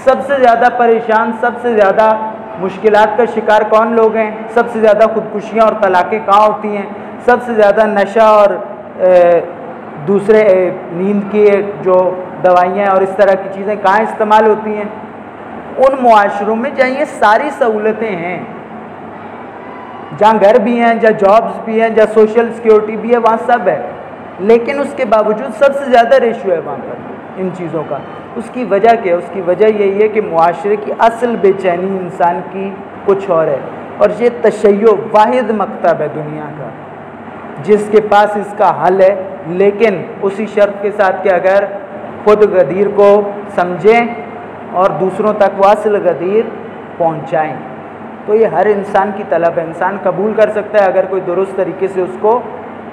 سب 0.04 0.26
سے 0.28 0.34
زیادہ 0.42 0.68
پریشان، 0.78 1.32
سب 1.42 1.62
سے 1.62 1.74
زیادہ 1.76 2.12
مشکلات 2.60 3.18
کا 3.18 3.24
شکار 3.36 3.62
کون 3.70 3.94
لوگ 3.96 4.16
ہیں؟ 4.16 4.30
سب 4.54 4.72
سے 4.74 4.80
زیادہ 4.80 5.06
خودکشیاں 5.14 5.64
اور 5.66 5.74
طلاقیں 5.82 6.20
کہاں 6.26 6.48
ہوتی 6.48 6.76
ہیں؟ 6.78 6.86
سب 7.26 7.44
سے 7.46 7.54
زیادہ 7.54 7.86
نشہ 7.88 8.28
اور 8.40 8.50
دوسرے 10.08 10.44
نیند 10.92 11.22
کی 11.32 11.46
جو 11.82 12.00
دوائیاں 12.44 12.92
اور 12.92 13.02
اس 13.02 13.16
طرح 13.18 13.34
کی 13.34 13.50
چیزیں 13.54 13.76
کہاں 13.76 14.02
استعمال 14.02 14.48
ہوتی 14.48 14.76
ہیں؟ 14.76 14.90
ان 15.78 15.96
معاشروں 16.02 16.56
میں 16.56 16.70
جہاں 16.76 16.90
یہ 16.90 17.06
ساری 17.20 17.50
سہولتیں 17.60 18.16
ہیں، 18.16 18.38
جہاں 20.18 20.34
گھر 20.42 20.60
بھی 20.60 20.80
ہیں، 20.80 20.94
جہاں 20.96 21.18
جابس 21.20 21.60
بھی 21.66 21.82
ہیں، 21.82 21.90
جہاں 21.90 22.14
سوشل 22.14 22.52
سیکورٹی 22.54 22.96
بھی 22.98 23.12
ہے، 23.12 23.18
وہاں 23.18 23.38
سب 23.46 23.68
ہے۔ 23.68 23.82
لیکن 24.42 24.80
اس 24.80 24.94
کے 24.98 25.06
باوجود 25.06 25.64
سب 25.64 25.76
سے 25.76 25.92
زیادہ 25.92 26.16
ریشو 26.16 26.52
ہے 26.52 26.60
وہاں 26.60 26.76
پر، 26.76 26.96
ان 27.38 27.50
چیزوں 27.58 27.84
کا۔ 27.90 27.98
اس 28.36 28.50
کی 28.54 28.64
وجہ 28.64 28.90
کیا 29.04 29.16
اس 29.16 29.30
کی 29.34 29.42
وجہ 29.42 29.66
یہی 29.66 30.02
ہے 30.02 30.08
کہ 30.08 30.22
معاشرے 30.22 30.76
کی 30.76 30.92
اصل 31.00 31.36
بے 31.42 31.52
چینی 31.62 31.98
انسان 31.98 32.42
کی 32.52 32.70
کچھ 33.06 33.30
اور 33.32 33.48
ہے۔ 33.48 33.58
اور 33.98 34.10
یہ 34.20 34.30
تشیع 34.42 34.88
واحد 35.12 35.50
مکتب 35.50 35.96
ہے 36.00 36.08
دنیا 36.16 36.46
کا، 36.58 36.70
جس 37.64 37.88
کے 37.92 38.02
پاس 38.02 38.38
اس 38.38 38.54
کا 38.58 38.88
حل 38.88 39.02
ہے۔ 39.02 39.24
لیکن 39.48 40.04
اسی 40.22 40.46
شرط 40.46 40.82
کے 40.82 40.92
ساتھ 40.92 41.24
کہ 41.24 41.30
اگر 41.30 41.64
خود 42.24 42.44
غدیر 42.52 42.88
کو 42.96 43.32
سمجھیں 43.56 44.08
اور 44.72 44.90
دوسروں 44.90 45.34
تک 45.34 45.60
وہ 45.60 45.66
اصل 45.66 45.96
غدیر 46.04 46.50
پہنچائیں، 46.98 47.56
تو 48.26 48.36
یہ 48.36 48.46
ہر 48.46 48.66
انسان 48.66 49.12
کی 49.16 49.24
طلب 49.30 49.58
ہے۔ 49.58 49.64
انسان 49.64 49.98
قبول 50.04 50.34
کر 50.34 50.50
سکتا 50.50 50.80
ہے 50.80 50.86
اگر 50.86 51.06
کوئی 51.06 51.22
درست 51.28 51.56
طریقے 51.56 51.88
سے 51.88 52.02
اس 52.02 52.18
کو 52.22 52.42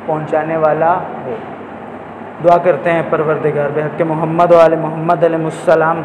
پہنچانے 0.08 0.56
والا 0.56 0.92
ہو 1.26 1.34
دعا 2.44 2.56
کرتے 2.56 2.90
ہیں 2.90 3.02
پروردگار 3.10 3.70
بحق 3.74 4.00
محمد 4.02 4.52
و 4.52 4.58
علیہ 4.64 4.78
محمد 4.78 5.24
علیہ 5.24 5.44
السلام۔ 5.44 6.02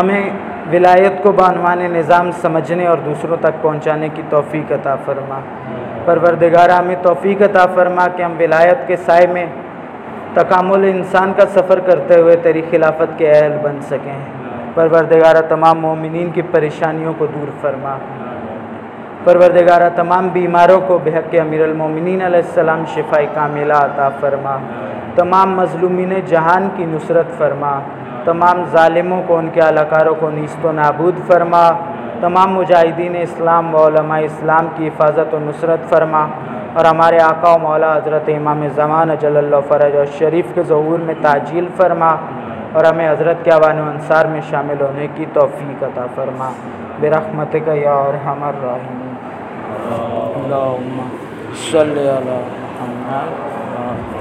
ہمیں 0.00 0.30
ولایت 0.72 1.22
کو 1.22 1.32
بانوان 1.32 1.78
نظام 1.78 2.30
سمجھنے 2.32 2.86
اور 2.86 2.98
دوسروں 3.04 3.36
تک 3.40 3.62
پہنچانے 3.62 4.08
کی 4.14 4.22
توفیق 4.28 4.72
عطا 4.72 4.94
فرما۔ 5.04 5.40
پروردگار، 6.04 6.70
ہمیں 6.70 6.96
توفیق 7.02 7.42
عطا 7.42 7.66
فرما 7.74 8.06
کہ 8.16 8.22
ہم 8.22 8.32
ولایت 8.40 8.86
کے 8.86 8.96
سائے 8.96 9.26
میں 9.26 9.46
تکامل 10.34 10.84
انسان 10.84 11.32
کا 11.36 11.46
سفر 11.46 11.80
کرتے 11.80 12.20
ہوئے 12.20 12.36
تیری 12.36 12.62
خلافت 12.70 13.18
کے 13.18 13.30
اہل 13.30 13.56
بن 13.62 13.80
سکیں۔ 13.80 14.18
پروردگارہ 14.74 15.42
تمام 15.48 15.80
مومنین 15.80 16.30
کی 16.30 16.42
پریشانیوں 16.42 17.12
کو 17.18 17.26
دور 17.26 17.50
فرما۔ 17.60 17.96
پروردگارہ 19.24 19.88
تمام 19.96 20.28
بیماروں 20.28 20.80
کو 20.86 20.98
بحق 21.04 21.34
امیر 21.40 21.62
المومنین 21.62 22.22
علیہ 22.22 22.36
السلام 22.36 22.84
شفائی 22.94 23.26
کاملہ 23.34 23.72
عطا 23.72 24.08
فرما۔ 24.08 24.56
تمام 25.14 25.56
مظلومین 25.56 26.12
جہان 26.26 26.68
کی 26.76 26.84
نصرت 26.84 27.38
فرما۔ 27.38 27.80
تمام 28.24 28.64
ظالموں 28.72 29.22
کو 29.26 29.38
ان 29.38 29.48
کے 29.52 29.60
الاکاروں 29.60 30.14
کو 30.14 30.30
نیست 30.30 30.66
و 30.66 30.72
نابود 30.72 31.14
فرما۔ 31.26 31.70
تمام 32.20 32.52
مجاہدین 32.52 33.16
اسلام 33.16 33.74
و 33.74 33.86
علماء 33.86 34.18
اسلام 34.18 34.66
کی 34.76 34.88
حفاظت 34.88 35.34
و 35.34 35.38
نصرت 35.40 35.88
فرما۔ 35.88 36.26
اور 36.74 36.84
ہمارے 36.84 37.18
آقا 37.18 37.54
و 37.54 37.58
مولا 37.58 37.96
حضرت 37.96 38.28
امام 38.28 38.68
زمان 38.74 39.08
جل 39.20 39.36
اللہ 39.36 39.56
فرج 39.68 39.96
اور 39.96 40.06
شریف 40.18 40.54
کے 40.54 40.62
ظہور 40.62 40.98
میں 40.98 41.14
تعجیل 41.22 41.68
فرما۔ 41.76 42.16
اور 42.74 42.84
ہمیں 42.84 43.10
حضرت 43.10 43.44
کے 43.44 43.50
عوان 43.50 43.80
و 43.80 43.90
انصار 43.90 44.24
میں 44.24 44.40
شامل 44.50 44.80
ہونے 44.80 45.06
کی 45.14 45.24
توفیق 45.32 45.82
عطا 45.82 46.06
فرما۔ 46.14 46.50
برحمت 47.00 47.56
کا 47.66 47.72
یا 47.74 47.92
اور 47.92 48.14
ہمر 48.14 48.52
رحیم 48.62 49.14
اللهم 50.44 51.00
صلی 51.70 52.08
اللہ 52.08 52.42
محمد۔ 52.52 54.13